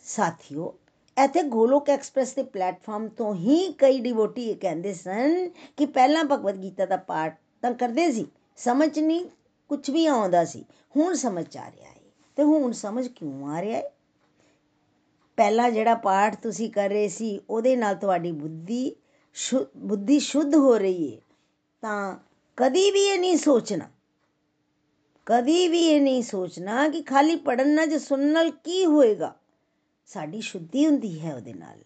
[0.05, 0.79] ਸਾਥੀਓ,
[1.25, 6.63] ਇੱਥੇ ਗੋਲੋਕ ਐਕਸਪ੍ਰੈਸ ਦੇ ਪਲੇਟਫਾਰਮ ਤੋਂ ਹੀ ਕਈ ਡਿਵੋਟੀ ਇਹ ਕਹਿੰਦੇ ਸਨ ਕਿ ਪਹਿਲਾਂ ਭਗਵਦ
[6.63, 9.25] ਗੀਤਾ ਦਾ ਪਾਠ ਤਾਂ ਕਰਦੇ ਸੀ, ਸਮਝ ਨਹੀਂ
[9.69, 10.65] ਕੁਝ ਵੀ ਆਉਂਦਾ ਸੀ।
[10.97, 12.01] ਹੁਣ ਸਮਝ ਆ ਰਿਹਾ ਹੈ
[12.37, 13.93] ਤੇ ਹੁਣ ਸਮਝ ਕਿਉਂ ਆ ਰਿਹਾ ਹੈ
[15.37, 18.97] ਪਹਿਲਾਂ ਜਿਹੜਾ ਪਾਠ ਤੁਸੀਂ ਕਰ ਰਹੇ ਸੀ, ਉਹਦੇ ਨਾਲ ਤੁਹਾਡੀ ਬੁੱਧੀ
[19.77, 21.21] ਬੁੱਧੀ ਸ਼ੁੱਧ ਹੋ ਰਹੀ ਹੈ
[21.83, 22.17] ਤਾਂ
[22.59, 23.89] ਕਦੀ ਵੀ ਇਹ ਨਹੀਂ ਸੋਚਣਾ
[25.27, 29.35] ਕਦੀ ਵੀ ਇਹ ਨਹੀਂ ਸੋਚਣਾ ਕਿ ਖਾਲੀ ਪੜਨ ਨਾਲ ਜਾਂ ਸੁਣਨ ਨਾਲ ਕੀ ਹੋਏਗਾ
[30.07, 31.79] ਸਾਡੀ ਸ਼ੁੱਧੀ ਹੁੰਦੀ ਹੈ ਉਹਦੇ ਨਾਲ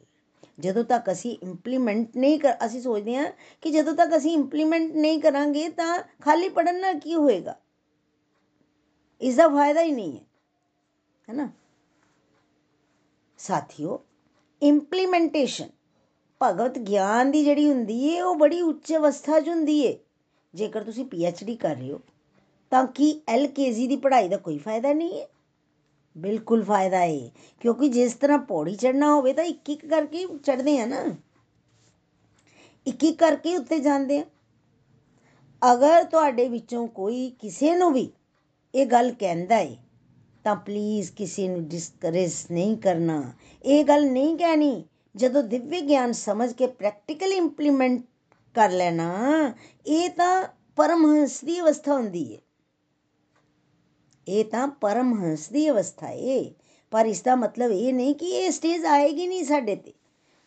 [0.60, 3.30] ਜਦੋਂ ਤੱਕ ਅਸੀਂ ਇੰਪਲੀਮੈਂਟ ਨਹੀਂ ਕਰ ਅਸੀਂ ਸੋਚਦੇ ਹਾਂ
[3.62, 7.54] ਕਿ ਜਦੋਂ ਤੱਕ ਅਸੀਂ ਇੰਪਲੀਮੈਂਟ ਨਹੀਂ ਕਰਾਂਗੇ ਤਾਂ ਖਾਲੀ ਪੜਨ ਨਾਲ ਕੀ ਹੋਏਗਾ
[9.20, 10.24] ਇਸ ਦਾ ਫਾਇਦਾ ਹੀ ਨਹੀਂ ਹੈ
[11.28, 11.50] ਹੈ ਨਾ
[13.38, 14.02] ਸਾਥੀਓ
[14.62, 15.68] ਇੰਪਲੀਮੈਂਟੇਸ਼ਨ
[16.40, 19.98] ਭਗਵਤ ਗਿਆਨ ਦੀ ਜਿਹੜੀ ਹੁੰਦੀ ਏ, ਉਹ ਬੜੀ ਉੱਚ ਅਵਸਥਾ 'ਚ ਹੁੰਦੀ ਏ।
[20.54, 22.00] ਜੇਕਰ ਤੁਸੀਂ ਪੀ ਐਚ ਡੀ ਕਰ ਰਹੇ ਹੋ,
[22.72, 25.26] ਤਾਂ ਕੀ ਐਲ ਕੇ ਜੀ ਦੀ ਪੜ੍ਹਾਈ ਦਾ ਕੋਈ ਫਾਇਦਾ ਨਹੀਂ ਹੈ
[26.16, 30.86] ਬਿਲਕੁਲ ਫਾਇਦਾ ਏ, ਕਿਉਂਕਿ ਜਿਸ ਤਰ੍ਹਾਂ ਪੌੜੀ ਚੜਨਾ ਹੋਵੇ ਤਾਂ ਇੱਕ ਇੱਕ ਕਰਕੇ ਚੜਦੇ ਆ
[30.86, 31.04] ਨਾ।
[32.86, 34.24] ਇੱਕ ਇੱਕ ਕਰਕੇ ਉੱਤੇ ਜਾਂਦੇ ਆ।
[35.62, 38.08] ਅਗਰ ਤੁਹਾਡੇ ਵਿੱਚੋਂ ਕੋਈ ਕਿਸੇ ਨੂੰ ਵੀ
[38.74, 39.76] ਇਹ ਗੱਲ ਕਹਿੰਦਾ ਏ,
[40.44, 43.22] ਤਾਂ ਪਲੀਜ਼ ਕਿਸੇ ਨੂੰ ਡਿਸਕਰੇਜ ਨਹੀਂ ਕਰਨਾ।
[43.64, 44.82] ਇਹ ਗੱਲ ਨਹੀਂ ਕਹਿਣੀ
[45.14, 48.02] ਜਦੋਂ ਦਿਵਯ ਗਿਆਨ ਸਮਝ ਕੇ ਪ੍ਰੈਕਟੀਕਲ ਇੰਪਲੀਮੈਂਟ
[48.54, 49.54] ਕਰ ਲੈਣਾ,
[49.86, 52.38] ਇਹ ਤਾਂ ਪਰਮਹੰਸ ਦੀ ਅਵਸਥਾ ਹੁੰਦੀ ਹੈ
[54.26, 56.42] ਇਹ ਤਾਂ ਪਰਮਹੰਸ ਦੀ ਅਵਸਥਾ ਹੈ
[56.90, 59.92] ਪਰ ਇਸ ਦਾ ਮਤਲਬ ਇਹ ਨਹੀਂ ਕਿ ਇਹ ਸਟੇਜ ਆਏਗੀ ਨਹੀਂ ਸਾਡੇ ਤੇ।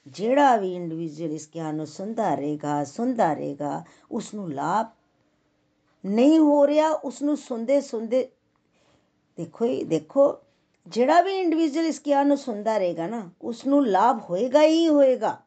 [0.07, 4.87] ਜਿਹੜਾ ਵੀ ਇੰਡੀਵਿਜੂਅਲ ਇਸ ਗਿਆਨ ਨੂੰ ਸੁਣਦਾ ਰਹੇਗਾ ਸੁਣਦਾ ਰਹੇਗਾ ਉਸ ਨੂੰ ਲਾਭ
[6.03, 8.27] ਨਹੀਂ ਹੋ ਰਿਹਾ ਉਸ ਨੂੰ ਸੁਣਦੇ ਸੁਣਦੇ
[9.37, 10.25] ਦੇਖੋ ਦੇਖੋ
[10.87, 15.37] ਜਿਹੜਾ ਵੀ ਇੰਡੀਵਿਜੂਅਲ ਇਸ ਗਿਆਨ ਨੂੰ ਸੁਣਦਾ ਰਹੇਗਾ ਨਾ ਉਸ ਨੂੰ ਲਾਭ ਹੋਏਗਾ ਹੀ ਹੋਏਗਾ।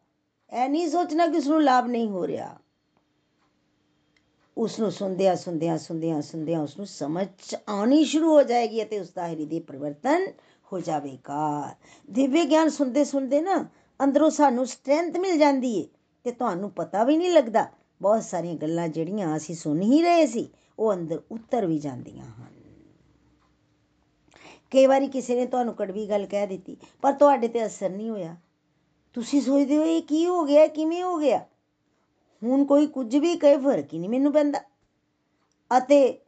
[0.53, 2.59] ਇਹ ਨਹੀਂ ਸੋਚਣਾ ਕਿ ਉਸ ਨੂੰ ਲਾਭ ਨਹੀਂ ਹੋ ਰਿਹਾ।
[4.57, 7.27] ਉਸ ਨੂੰ ਸੁਣਦਿਆਂ ਸੁਣਦਿਆਂ ਸੁਣਦਿਆਂ ਸੁਣਦਿਆਂ ਉਸ ਨੂੰ ਸਮਝ
[7.69, 10.27] ਆਉਣੀ ਸ਼ੁਰੂ ਹੋ ਜਾਏਗੀ ਅਤੇ ਉਸ ਦਾ ਹਿਰਦੇ ਪਰਿਵਰਤਨ
[10.73, 11.75] ਹੋ ਜਾਵੇਗਾ।
[12.11, 13.67] ਦਿਵਯ ਗਿਆਨ ਸੁਣਦੇ ਸੁਣਦੇ ਨਾ
[14.01, 15.87] ਅੰਦਰੋਂ ਸਾਨੂੰ ਸਟਰੈਂਥ ਮਿਲ ਜਾਂਦੀ ਏ
[16.25, 17.67] ਤੇ ਤੁਹਾਨੂੰ ਪਤਾ ਵੀ ਨਹੀਂ ਲੱਗਦਾ।
[18.03, 22.56] ਬਹੁਤ ਸਾਰੀਆਂ ਗੱਲਾਂ ਜਿਹੜੀਆਂ ਅਸੀਂ ਸੁਣ ਹੀ ਰਹੇ ਸੀ, ਉਹ ਅੰਦਰ ਉਤਰ ਵੀ ਜਾਂਦੀਆਂ ਹਨ।
[24.77, 28.37] ਕਈ ਵਾਰੀ ਕਿਸੇ ਨੇ ਤੁਹਾਨੂੰ ਕੜਵੀ ਗੱਲ ਕਹਿ ਦਿੱਤੀ, ਪਰ ਤੁਹਾਡੇ ਤੇ ਅਸਰ ਨਹੀਂ ਹੋਇਆ।
[29.15, 31.39] ਤੁਸੀਂ ਸੋਚਦੇ ਹੋ, ਇਹ ਕੀ ਹੋ ਗਿਆ, ਕਿਵੇਂ ਹੋ ਗਿਆ?
[32.43, 34.61] ਹੁਣ ਕੋਈ ਕੁਝ ਵੀ ਕਹੇ, ਫ਼ਰਕ ਹੀ ਨਹੀਂ ਮੈਨੂੰ ਪੈਂਦਾ।
[35.71, 36.19] ਅਤੇ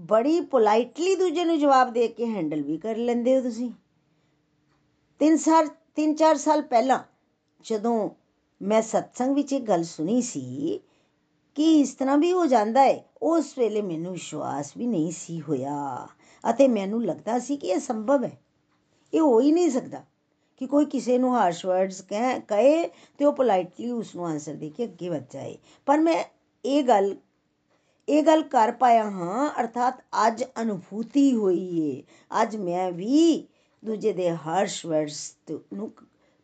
[0.00, 3.70] ਬੜੀ ਪੋਲਾਈਟਲੀ ਦੂਜੇ ਨੂੰ ਜਵਾਬ ਦੇ ਕੇ ਹੈਂਡਲ ਵੀ ਕਰ ਲੈਂਦੇ ਹੋ ਤੁਸੀਂ।
[5.20, 6.98] ਤਿੰਨ ਸਾਲ, ਤਿੰਨ ਚਾਰ ਸਾਲ ਪਹਿਲਾਂ
[7.60, 8.10] ਜਦੋਂ
[8.62, 10.80] ਮੈਂ ਸਤਸੰਗ ਵਿੱਚ ਇਹ ਗੱਲ ਸੁਣੀ ਸੀ
[11.54, 16.06] ਕਿ ਇਸ ਤਰ੍ਹਾਂ ਵੀ ਹੋ ਜਾਂਦਾ ਹੈ, ਉਸ ਵੇਲੇ ਮੈਨੂੰ ਵਿਸ਼ਵਾਸ ਵੀ ਨਹੀਂ ਸੀ ਹੋਇਆ।
[16.50, 18.38] ਅਤੇ ਮੈਨੂੰ ਲੱਗਦਾ ਸੀ ਕਿ ਇਹ ਸੰਭਵ ਹੈ।
[19.14, 20.04] ਇਹ ਹੋ ਹੀ ਨਹੀਂ ਸਕਦਾ
[20.56, 24.70] ਕਿ ਕੋਈ ਕਿਸੇ ਨੂੰ ਹਾਰਸ਼ ਵਰਡਸ ਕਹੇ ਕਹੇ ਤੇ ਉਹ ਪੋਲਾਈਟਲੀ ਉਸ ਨੂੰ ਆਨਸਰ ਦੇ
[24.70, 26.24] ਕੇ ਅੱਗੇ ਵਧ ਜਾਏ। ਪਰ ਮੈਂ
[26.64, 27.16] ਇਹ ਗੱਲ
[28.08, 32.02] ਇਹ ਗੱਲ ਕਰ ਪਾਇਆ ਹਾਂ, ਅਰਥਾਤ ਅੱਜ ਅਨੁਭੂਤੀ ਹੋਈ ਏ।
[32.42, 33.48] ਅੱਜ ਮੈਂ ਵੀ
[33.84, 35.36] ਦੂਜੇ ਦੇ ਹਾਰਸ਼ ਵਰਡਸ
[35.72, 35.92] ਨੂੰ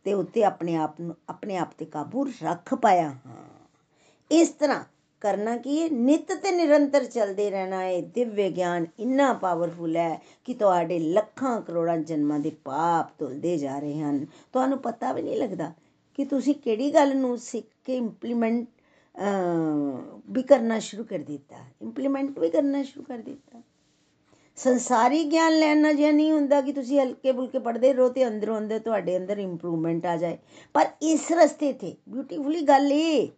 [0.04, 3.68] ਤੇ ਉੱਤੇ ਆਪਣੇ ਆਪ ਨੂੰ, ਆਪਣੇ ਆਪ ਤੇ ਕਾਬੂ ਰੱਖ ਪਾਇਆ ਹਾਂ।
[4.30, 4.84] ਇਸ ਤਰ੍ਹਾਂ
[5.22, 5.88] ਕਰਨਾ ਕੀ ਹੈ?
[5.90, 11.96] ਨਿਤ ਤੇ ਨਿਰੰਤਰ ਚੱਲਦੇ ਰਹਿਣਾ ਹੈ ਦਿਵਯ ਗਿਆਨ ਇੰਨਾ ਪਾਵਰਫੁਲ ਹੈ ਕਿ ਤੁਹਾਡੇ ਲੱਖਾਂ ਕਰੋੜਾਂ
[11.98, 15.72] ਜਨਮਾਂ ਦੇ ਪਾਪ ਧੁਲਦੇ ਜਾ ਰਹੇ ਹਨ। ਤੁਹਾਨੂੰ ਪਤਾ ਵੀ ਨਹੀਂ ਲੱਗਦਾ
[16.14, 18.66] ਕਿ ਤੁਸੀਂ ਕਿਹੜੀ ਗੱਲ ਨੂੰ ਸਿੱਖ ਕੇ ਇੰਪਲੀਮੈਂਟ
[20.30, 23.60] ਵੀ ਕਰਨਾ ਸ਼ੁਰੂ ਕਰ ਦਿੱਤਾ। ਇੰਪਲੀਮੈਂਟ ਵੀ ਕਰਨਾ ਸ਼ੁਰੂ ਕਰ ਦਿੱਤਾ।
[24.58, 28.78] ਸੰਸਾਰੀ ਗਿਆਨ ਲੈਣਾ ਜਿਹਾ ਨਹੀਂ ਹੁੰਦਾ ਕਿ ਤੁਸੀਂ ਹਲਕੇ ਬੁਲਕੇ ਪੜਦੇ ਰਹੋ ਤੇ ਅੰਦਰੋਂ ਅੰਦਰ
[28.78, 30.38] ਤੁਹਾਡੇ ਅੰਦਰ ਇੰਪਰੂਵਮੈਂਟ ਆ ਜਾਏ।
[30.74, 33.28] ਪਰ ਇਸ ਰਸਤੇ ਤੇ ਬਿਊਟੀਫੁਲੀ ਗੱਲ ਇਹ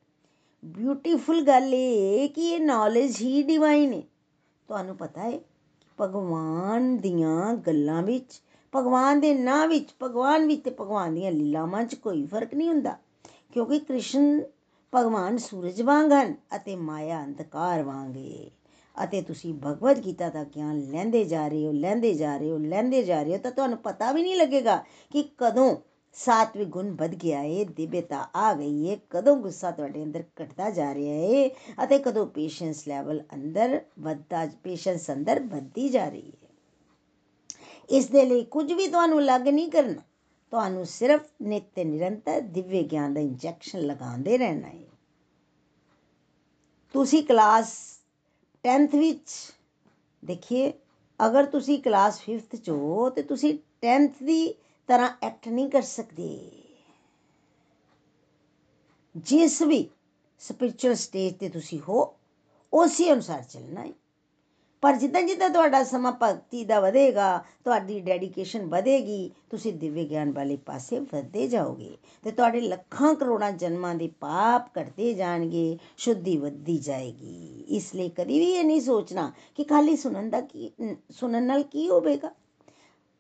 [0.65, 4.03] ਬਿਊਟੀਫੁਲ ਗੱਲ ਇਹ ਕਿ ਇਹ ਨੌਲੇਜ ਹੀ ਡਿਵਾਈਨ ਹੈ।
[4.69, 5.41] ਤੁਹਾਨੂੰ ਪਤਾ ਹੈ ਕਿ
[6.01, 8.43] ਭਗਵਾਨ ਦੀਆਂ ਗੱਲਾਂ ਵਿੱਚ,
[8.77, 12.97] ਭਗਵਾਨ ਦੇ ਨਾਂ ਵਿੱਚ, ਭਗਵਾਨ ਵਿੱਚ ਤੇ ਭਗਵਾਨ ਦੀਆਂ ਲੀਲਾਵਾਂ 'ਚ ਕੋਈ ਫ਼ਰਕ ਨਹੀਂ ਹੁੰਦਾ।
[13.53, 14.43] ਕਿਉਂਕਿ ਕ੍ਰਿਸ਼ਨ
[14.95, 18.51] ਭਗਵਾਨ ਸੂਰਜ ਵਾਂਗ ਹਨ ਅਤੇ ਮਾਇਆ ਅੰਧਕਾਰ ਵਾਂਗ ਹੈ।
[19.05, 23.03] ਅਤੇ ਤੁਸੀਂ ਭਗਵਦ ਗੀਤਾ ਦਾ ਗਿਆਨ ਲੈਂਦੇ ਜਾ ਰਹੇ ਹੋ, ਲੈਂਦੇ ਜਾ ਰਹੇ ਹੋ, ਲੈਂਦੇ
[23.03, 25.77] ਜਾ ਰਹੇ ਹੋ ਤਾਂ ਤੁਹਾਨੂੰ ਪਤਾ ਵੀ ਨਹੀਂ ਲੱਗੇਗਾ ਕਿ ਕਦੋਂ
[26.15, 30.93] ਸਾਤਵਿਕ ਗੁਣ ਵੱਧ ਗਿਆ ਏ ਦਿਵਯਤਾ ਆ ਗਈ ਏ। ਕਦੋਂ ਗੁੱਸਾ ਤੁਹਾਡੇ ਅੰਦਰ ਘਟਦਾ ਜਾ
[30.95, 31.49] ਰਿਹਾ ਏ
[31.85, 36.49] ਅਤੇ ਕਦੋਂ ਪੇਸ਼ੈਂਸ ਲੈਵਲ ਅੰਦਰ ਵੱਧਦਾ ਪੇਸ਼ੈਂਸ ਅੰਦਰ ਵੱਧਦੀ ਜਾ ਰਹੀ ਹੈ
[37.89, 40.03] ਇਸ ਦੇ ਲਈ ਕੁਝ ਵੀ ਤੁਹਾਨੂੰ ਲੱਗ ਨਹੀਂ ਕਰਨਾ।
[40.53, 44.83] ਤੁਹਾਨੂੰ ਸਿਰਫ ਨਿਤ ਤੇ ਨਿਰੰਤਰ ਦਿਵਯ ਗਿਆਨ ਦਾ ਇੰਜੈਕਸ਼ਨ ਲਗਾਉਂਦੇ ਰਹਿਣਾ ਹੈ
[46.95, 47.73] ਤੁਸੀਂ ਕਲਾਸ
[48.65, 49.31] 10th ਵਿੱਚ
[50.23, 50.73] ਦੇਖਿਏ,
[51.21, 54.55] ਅਗਰ ਤੁਸੀਂ ਕਲਾਸ 5th ਚ ਹੋ ਤੇ ਤੁਸੀਂ 10th ਦੀ
[54.89, 56.51] ਤਰ੍ਹਾਂ ਐਕਟ ਨਹੀਂ ਕਰ ਸਕਦੇ।
[59.17, 59.89] ਜਿਸ ਵੀ
[60.41, 62.15] ਸਪਿਰਚੁਅਲ ਸਟੇਜ ਤੇ ਤੁਸੀਂ ਹੋ,
[62.73, 63.93] ਉਸੇ ਅਨੁਸਾਰ ਚੱਲਣਾ ਹੈ।
[64.83, 70.57] ਪਰ ਜਿੱਦਾਂ ਜਿੱਦਾਂ ਤੁਹਾਡਾ ਸਮਾਂ ਭਗਤੀ ਦਾ ਵਧੇਗਾ, ਤੁਹਾਡੀ ਡੈਡੀਕੇਸ਼ਨ ਵਧੇਗੀ, ਤੁਸੀਂ ਦਿਵਯ ਗਿਆਨ ਵਾਲੇ
[70.57, 77.65] ਪਾਸੇ ਵਧਦੇ ਜਾਓਗੇ ਤੇ ਤੁਹਾਡੇ ਲੱਖਾਂ ਕਰੋੜਾਂ ਜਨਮਾਂ ਦੇ ਪਾਪ ਘਟਦੇ ਜਾਣਗੇ, ਸ਼ੁੱਧੀ ਵੱਧਦੀ ਜਾਏਗੀ।
[77.69, 80.71] ਇਸ ਲਈ ਕਦੀ ਵੀ ਇਹ ਨਹੀਂ ਸੋਚਣਾ ਕਿ ਖਾਲੀ ਸੁਣਨ ਦਾ ਕੀ,
[81.11, 82.31] ਸੁਣਨ ਨਾਲ ਕੀ ਹੋਵੇਗਾ।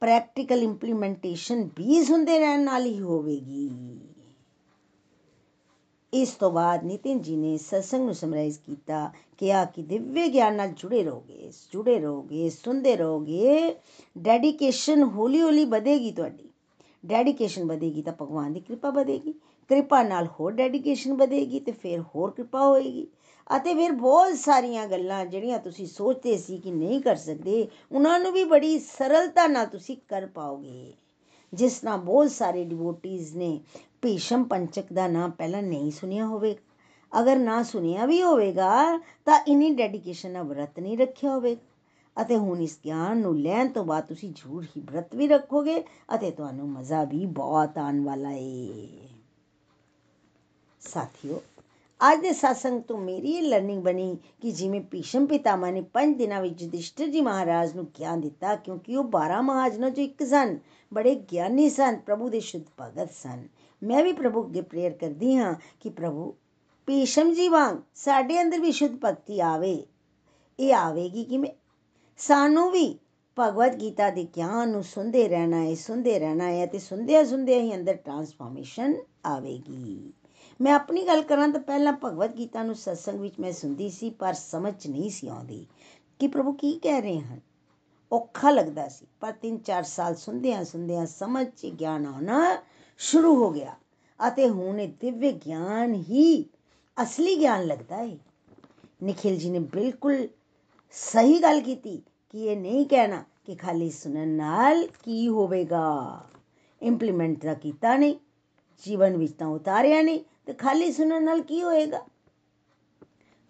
[0.03, 3.71] ਪ੍ਰੈਕਟੀਕਲ ਇੰਪਲੀਮੈਂਟੇਸ਼ਨ ਵੀ ਸੁਣਦੇ ਰਹਿਣ ਨਾਲ ਹੀ ਹੋਵੇਗੀ।
[6.13, 10.73] ਇਸ ਤੋਂ ਬਾਅਦ ਨਿਤਿਨ ਜੀ ਨੇ ਸਤਸੰਗ ਨੂੰ ਸਮਰਾਈਜ਼ ਕੀਤਾ ਕਿਹਾ ਕਿ ਦਿਵਯ ਗਿਆਨ ਨਾਲ
[10.73, 13.77] ਜੁੜੇ ਰਹੋਗੇ ਜੁੜੇ ਰਹੋਗੇ, ਸੁਣਦੇ ਰਹੋਗੇ।
[14.19, 16.49] ਡੈਡੀਕੇਸ਼ਨ ਹੌਲੀ ਹੌਲੀ ਵਧੇਗੀ ਤੁਹਾਡੀ।
[17.07, 19.33] ਡੈਡੀਕੇਸ਼ਨ ਵਧੇਗੀ ਤਾਂ ਭਗਵਾਨ ਦੀ ਕਿਰਪਾ ਵਧੇਗੀ।
[19.71, 23.07] ਕਿਰਪਾ ਨਾਲ ਹੋਰ ਡੈਡੀਕੇਸ਼ਨ ਵਧੇਗੀ ਤੇ ਫਿਰ ਹੋਰ ਕਿਰਪਾ ਹੋਏਗੀ।
[23.51, 28.33] ਅਤੇ ਫਿਰ ਬਹੁਤ ਸਾਰੀਆਂ ਗੱਲਾਂ ਜਿਹੜੀਆਂ ਤੁਸੀਂ ਸੋਚਦੇ ਸੀ ਕਿ ਨਹੀਂ ਕਰ ਸਕਦੇ, ਉਹਨਾਂ ਨੂੰ
[28.33, 30.93] ਵੀ ਬੜੀ ਸਰਲਤਾ ਨਾਲ ਤੁਸੀਂ ਕਰ ਪਾਓਗੇ।
[31.53, 33.61] ਜਿਸ ਤਰ੍ਹਾਂ ਬਹੁਤ ਸਾਰੇ ਡਿਵੋਟੀਜ਼ ਨੇ
[34.03, 39.75] ਭੀਸ਼ਮ ਪੰਚਕ ਦਾ ਨਾਮ ਪਹਿਲਾਂ ਨਹੀਂ ਸੁਨਿਆ ਹੋਵੇਗਾ ਅਗਰ ਨਾ ਸੁਨਿਆ ਵੀ ਹੋਵੇਗਾ, ਤਾਂ ਇਨੀ
[39.75, 44.33] ਡੈਡੀਕੇਸ਼ਨ ਨਾਲ ਵਰਤ ਨਹੀਂ ਰੱਖਿਆ ਹੋਵੇਗਾ ਅਤੇ ਹੁਣ ਇਸ ਗਿਆਨ ਨੂੰ ਲੈਣ ਤੋਂ ਬਾਅਦ ਤੁਸੀਂ
[44.33, 45.81] ਜ਼ਰੂਰ ਹੀ ਵਰਤ ਵੀ ਰੱਖੋਗੇ
[46.15, 48.89] ਅਤੇ ਤੁਹਾਨੂੰ ਮਜ਼ਾ ਵੀ ਬਹੁਤ ਆਉਣ ਵਾਲਾ ਏ।
[50.81, 51.41] ਸਾਥੀਓ
[52.13, 56.41] ਅੱਜ ਦੇ satsang ਤੋਂ ਮੇਰੀ ਇਹ ਲਰਨਿੰਗ ਬਣੀ ਕਿ ਜਿਵੇਂ ਭੀਸ਼ਮ ਪਿਤਾਮਾ ਨੇ 5 ਦਿਨਾਂ
[56.41, 60.59] ਵਿੱਚ ਯੁਧਿਸ਼ਠਿਰ ਜੀ ਮਹਾਰਾਜ ਨੂੰ ਗਿਆਨ ਦਿੱਤਾ ਕਿਉਂਕਿ ਉਹ 12 ਮਹਾਜਨਾਂ ਚੋਂ ਇੱਕ ਸਨ,
[60.95, 63.49] ਬੜੇ ਗਿਆਨੀ ਸਨ, ਪ੍ਰਭੂ ਦੇ ਸ਼ੁੱਧ ਭਗਤ ਸਨ।
[63.83, 66.35] ਮੈਂ ਵੀ ਪ੍ਰਭੂ ਅੱਗੇ ਪ੍ਰੇਅਰ ਕਰਦੀ ਹਾਂ ਕਿ ਪ੍ਰਭੂ
[66.87, 69.87] ਭੀਸ਼ਮ ਜੀ ਵਾਂਗ ਸਾਡੇ ਅੰਦਰ ਵੀ ਸ਼ੁੱਧ ਭਗਤੀ ਆਵੇ।
[70.61, 71.51] ਇਹ ਆਵੇਗੀ ਕਿਵੇਂ?
[72.19, 72.99] ਸਾਨੂੰ ਵੀ
[73.39, 77.75] ਭਗਵਦ ਗੀਤਾ ਦੇ ਗਿਆਨ ਨੂੰ ਸੁਣਦੇ ਰਹਿਣਾ ਹੈ, ਸੁਣਦੇ ਰਹਿਣਾ ਹੈ ਤੇ ਸੁਣਦਿਆਂ ਸੁਣਦਿਆਂ ਹੀ
[77.75, 78.95] ਅੰਦਰ ਟਰਾਂਸਫਾਰਮੇਸ਼ਨ
[79.27, 80.13] ਆਵੇਗੀ।
[80.61, 84.33] ਮੈਂ ਆਪਣੀ ਗੱਲ ਕਰਾਂ ਤਾਂ ਪਹਿਲਾਂ ਭਗਵਦ ਗੀਤਾ ਨੂੰ ਸਤਸੰਗ ਵਿੱਚ ਮੈਂ ਸੁਣਦੀ ਸੀ, ਪਰ
[84.33, 85.67] ਸਮਝ ਨਹੀਂ ਸੀ ਆਉਂਦੀ।
[86.19, 87.40] ਕਿ ਪ੍ਰਭੂ ਕੀ ਕਹਿ ਰਹੇ ਹਨ?
[88.12, 92.62] ਔਖਾ ਲੱਗਦਾ ਸੀ, ਪਰ 3-4 ਸਾਲ ਸੁਣਦਿਆਂ ਸੁਣਦਿਆਂ ਸਮਝ 'ਚ ਗਿਆਨ ਆਉਣਾ
[92.99, 93.75] ਸ਼ੁਰੂ ਹੋ ਗਿਆ
[94.29, 96.45] ਅਤੇ ਹੁਣ ਇਹ ਦਿਵਯ ਗਿਆਨ ਹੀ
[97.03, 98.19] ਅਸਲੀ ਗਿਆਨ ਲੱਗਦਾ ਹੈ
[99.05, 100.29] ਨikhil ji ਨੇ ਬਿਲਕੁਲ
[100.93, 106.21] ਸਹੀ ਗੱਲ ਕੀਤੀ ਕਿ ਇਹ ਨਹੀਂ ਕਹਿਣਾ ਕਿ ਖਾਲੀ ਸੁਣਨ ਨਾਲ ਕੀ ਹੋਵੇਗਾ।
[106.83, 108.14] ਇੰਪਲੀਮੈਂਟ ਤਾਂ ਕੀਤਾ ਨਹੀਂ,
[108.87, 112.05] ਜੀਵਨ ਵਿੱਚ ਤਾਂ ਉਤਾਰਿਆ ਨਹੀਂ ਤੇ ਖਾਲੀ ਸੁਣਨ ਨਾਲ ਕੀ ਹੋਏਗਾ?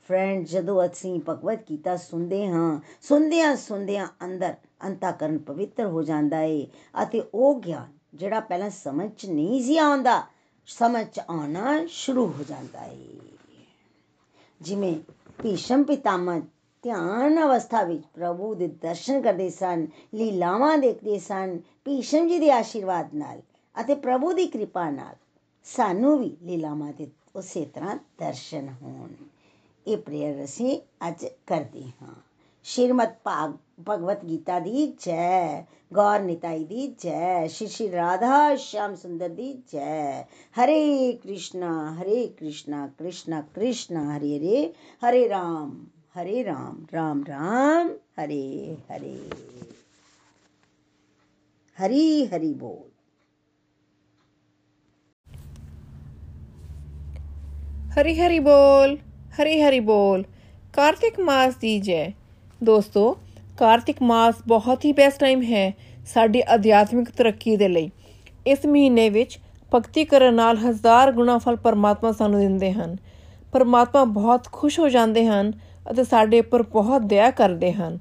[0.08, 4.54] ਫਰੈਂਡ ਜਦੋਂ ਅਸੀਂ ਭਗਵਤ ਗੀਤਾ ਸੁਣਦੇ ਹਾਂ, ਸੁਣਦਿਆਂ ਸੁਣਦਿਆਂ ਅੰਦਰ
[4.84, 6.66] ਅੰਤਾਕਰਨ ਪਵਿੱਤਰ ਹੋ ਜਾਂਦਾ ਏ
[7.02, 10.22] ਅਤੇ ਉਹ ਗਿਆਨ ਜਿਹੜਾ ਪਹਿਲਾਂ ਸਮਝ ਚ ਨਹੀਂ ਸੀ ਆਉਂਦਾ,
[10.66, 13.18] ਸਮਝ ਚ ਆਉਣਾ ਸ਼ੁਰੂ ਹੋ ਜਾਂਦਾ ਏ।
[14.60, 15.00] ਜਿਵੇਂ
[15.42, 16.40] ਭੀਸ਼ਮ ਪਿਤਾਮਹ
[16.82, 23.14] ਧਿਆਨ ਅਵਸਥਾ ਵਿੱਚ ਪ੍ਰਭੂ ਦੇ ਦਰਸ਼ਨ ਕਰਦੇ ਸਨ, ਲੀਲਾਵਾਂ ਦੇਖਦੇ ਸਨ, ਭੀਸ਼ਮ ਜੀ ਦੇ ਆਸ਼ੀਰਵਾਦ
[23.14, 23.42] ਨਾਲ
[23.80, 25.16] ਅਤੇ ਪ੍ਰਭੂ ਦੀ ਕਿਰਪਾ ਨਾਲ।
[25.66, 29.08] ਸਾਨੂੰ ਵੀ ਲੀਲਾਵਾਂ ਦੇ ਉਸੇ ਤਰ੍ਹਾਂ ਦਰਸ਼ਨ ਹੋਣ
[29.86, 32.14] ਇਹ ਪ੍ਰੇਅਰ ਅਸੀਂ ਅੱਜ ਕਰਦੇ ਹਾਂ
[32.66, 33.52] ਸ਼੍ਰੀਮਦ ਭਾਗ
[33.88, 40.22] ਭਗਵਤ ਗੀਤਾ ਦੀ ਜੈ ਗੌਰ ਨਿਤਾਈ ਦੀ ਜੈ ਸ਼੍ਰੀ ਸ਼੍ਰੀ ਰਾਧਾ ਸ਼ਾਮ ਸੁੰਦਰ ਦੀ ਜੈ
[40.56, 44.72] ਹਰੇ ਕ੍ਰਿਸ਼ਨਾ ਹਰੇ ਕ੍ਰਿਸ਼ਨਾ ਕ੍ਰਿਸ਼ਨਾ ਕ੍ਰਿਸ਼ਨਾ ਹਰੇ ਹਰੇ
[45.02, 45.84] ਹਰੇ ਰਾਮ
[46.18, 49.18] ਹਰੇ ਰਾਮ ਰਾਮ ਰਾਮ ਹਰੇ ਹਰੇ
[51.78, 52.93] ਹਰੀ ਹਰੀ ਬੋਲ
[58.00, 58.96] ਹਰੀ ਹਰੀ ਬੋਲ,
[59.36, 60.24] ਹਰੀ ਹਰੀ ਬੋਲ।
[60.72, 62.12] ਕਾਰਤਿਕ ਮਾਸ ਦੀ ਜੈ।
[62.64, 63.16] ਦੋਸਤੋ,
[63.58, 65.72] ਕਾਰਤਿਕ ਮਾਸ ਬਹੁਤ ਹੀ ਬੈਸਟ ਟਾਈਮ ਹੈ
[66.06, 67.90] ਸਾਡੀ ਅਧਿਆਤਮਿਕ ਤਰੱਕੀ ਦੇ ਲਈ।
[68.46, 69.38] ਇਸ ਮਹੀਨੇ ਵਿੱਚ
[69.74, 72.96] ਭਗਤੀ ਕਰਨ ਨਾਲ ਹਜ਼ਾਰ ਗੁਣਾ ਫਲ ਪਰਮਾਤਮਾ ਸਾਨੂੰ ਦਿੰਦੇ ਹਨ।
[73.52, 75.52] ਪਰਮਾਤਮਾ ਬਹੁਤ ਖੁਸ਼ ਹੋ ਜਾਂਦੇ ਹਨ
[75.90, 77.98] ਅਤੇ ਸਾਡੇ ਉੱਪਰ ਬਹੁਤ ਦਇਆ ਕਰਦੇ ਹਨ।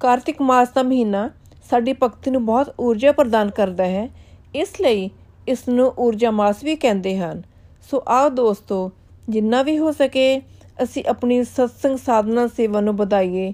[0.00, 1.30] ਕਾਰਤਿਕ ਮਾਸ ਦਾ ਮਹੀਨਾ
[1.70, 4.08] ਸਾਡੀ ਭਗਤੀ ਨੂੰ ਬਹੁਤ ਊਰਜਾ ਪ੍ਰਦਾਨ ਕਰਦਾ ਹੈ।
[4.54, 5.10] ਇਸ ਲਈ
[5.48, 7.42] ਇਸ ਨੂੰ ਊਰਜਾ ਮਾਸ ਵੀ ਕਹਿੰਦੇ ਹਨ।
[7.90, 8.92] ਸੋ ਆਓ ਦੋਸਤੋ
[9.28, 10.42] ਜਿੰਨਾ ਵੀ ਹੋ ਸਕੇ
[10.82, 13.52] ਅਸੀਂ ਆਪਣੀ ਸਤਸੰਗ ਸਾਧਨਾ ਸੇਵਾ ਨੂੰ ਵਧਾਈਏ।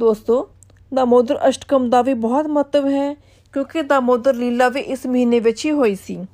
[0.00, 0.48] ਦੋਸਤੋ,
[0.94, 3.14] ਦਾਮੋਦਰ ਅਸ਼ਟਕਮ ਦਾ ਵੀ ਬਹੁਤ ਮਹੱਤਵ ਹੈ,
[3.52, 6.24] ਕਿਉਂਕਿ ਦਾਮੋਦਰ ਲੀਲਾ ਵੀ ਇਸ ਮਹੀਨੇ ਵਿੱਚ ਹੀ ਹੋਈ ਸੀ।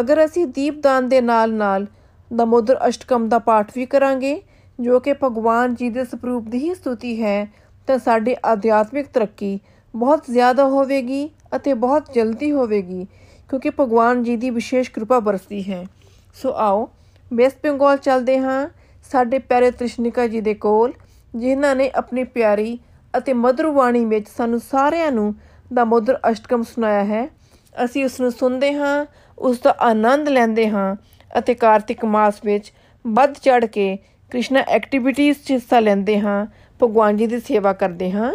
[0.00, 1.86] ਅਗਰ ਅਸੀਂ ਦੀਪਦਾਨ ਦੇ ਨਾਲ-ਨਾਲ
[2.36, 4.42] ਦਾਮੋਦਰ ਅਸ਼ਟਕਮ ਦਾ ਪਾਠ ਵੀ ਕਰਾਂਗੇ,
[4.80, 7.52] ਜੋ ਕਿ ਭਗਵਾਨ ਜੀ ਦੇ ਸਰੂਪ ਦੀ ਹੀ ਸਤੁਤੀ ਹੈ,
[7.86, 9.60] ਤਾਂ ਸਾਡੀ ਆਧਿਆਤਮਿਕ ਤਰੱਕੀ
[9.94, 13.06] ਬਹੁਤ ਜ਼ਿਆਦਾ ਹੋਵੇਗੀ ਅਤੇ ਬਹੁਤ ਜਲਦੀ ਹੋਵੇਗੀ,
[13.48, 15.86] ਕਿਉਂਕਿ ਭਗਵਾਨ ਜੀ ਦੀ ਵਿਸ਼ੇਸ਼ ਕਿਰਪਾ ਬਰਸਦੀ ਹੈ।
[16.42, 16.88] ਸੋ ਆਓ
[17.30, 18.68] ਵੈਸਟ ਬੰਗਾਲ ਚੱਲਦੇ ਹਾਂ।
[19.10, 20.92] ਸਾਡੇ ਪਿਆਰੇ ਤ੍ਰਿਸ਼ਨਿਕਾ ਜੀ ਦੇ ਕੋਲ,
[21.36, 22.78] ਜਿਨ੍ਹਾਂ ਨੇ ਆਪਣੀ ਪਿਆਰੀ
[23.14, 25.34] ਅਤੇ ਮధుਰ ਬਾਣੀ ਵਿੱਚ ਸਾਨੂੰ ਸਾਰਿਆਂ ਨੂੰ
[25.72, 27.28] ਦਾ ਮధుਰ ਅਸ਼ਟਕਮ ਸੁਣਾਇਆ ਹੈ।
[27.84, 29.06] ਅਸੀਂ ਉਸ ਨੂੰ ਸੁਣਦੇ ਹਾਂ
[29.38, 30.96] ਉਸ ਦਾ ਆਨੰਦ ਲੈਂਦੇ ਹਾਂ
[31.38, 32.72] ਅਤੇ ਕਾਰਤਿਕ ਮਾਸ ਵਿੱਚ
[33.04, 33.96] ਵੱਧ ਚੜ ਕੇ
[34.30, 36.46] ਕ੍ਰਿਸ਼ਨਾ ਐਕਟੀਵਿਟੀਜ਼ 'ਚ ਹਿੱਸਾ ਲੈਂਦੇ ਹਾਂ,
[36.80, 38.32] ਭਗਵਾਨ ਜੀ ਦੀ ਸੇਵਾ ਕਰਦੇ ਹਾਂ।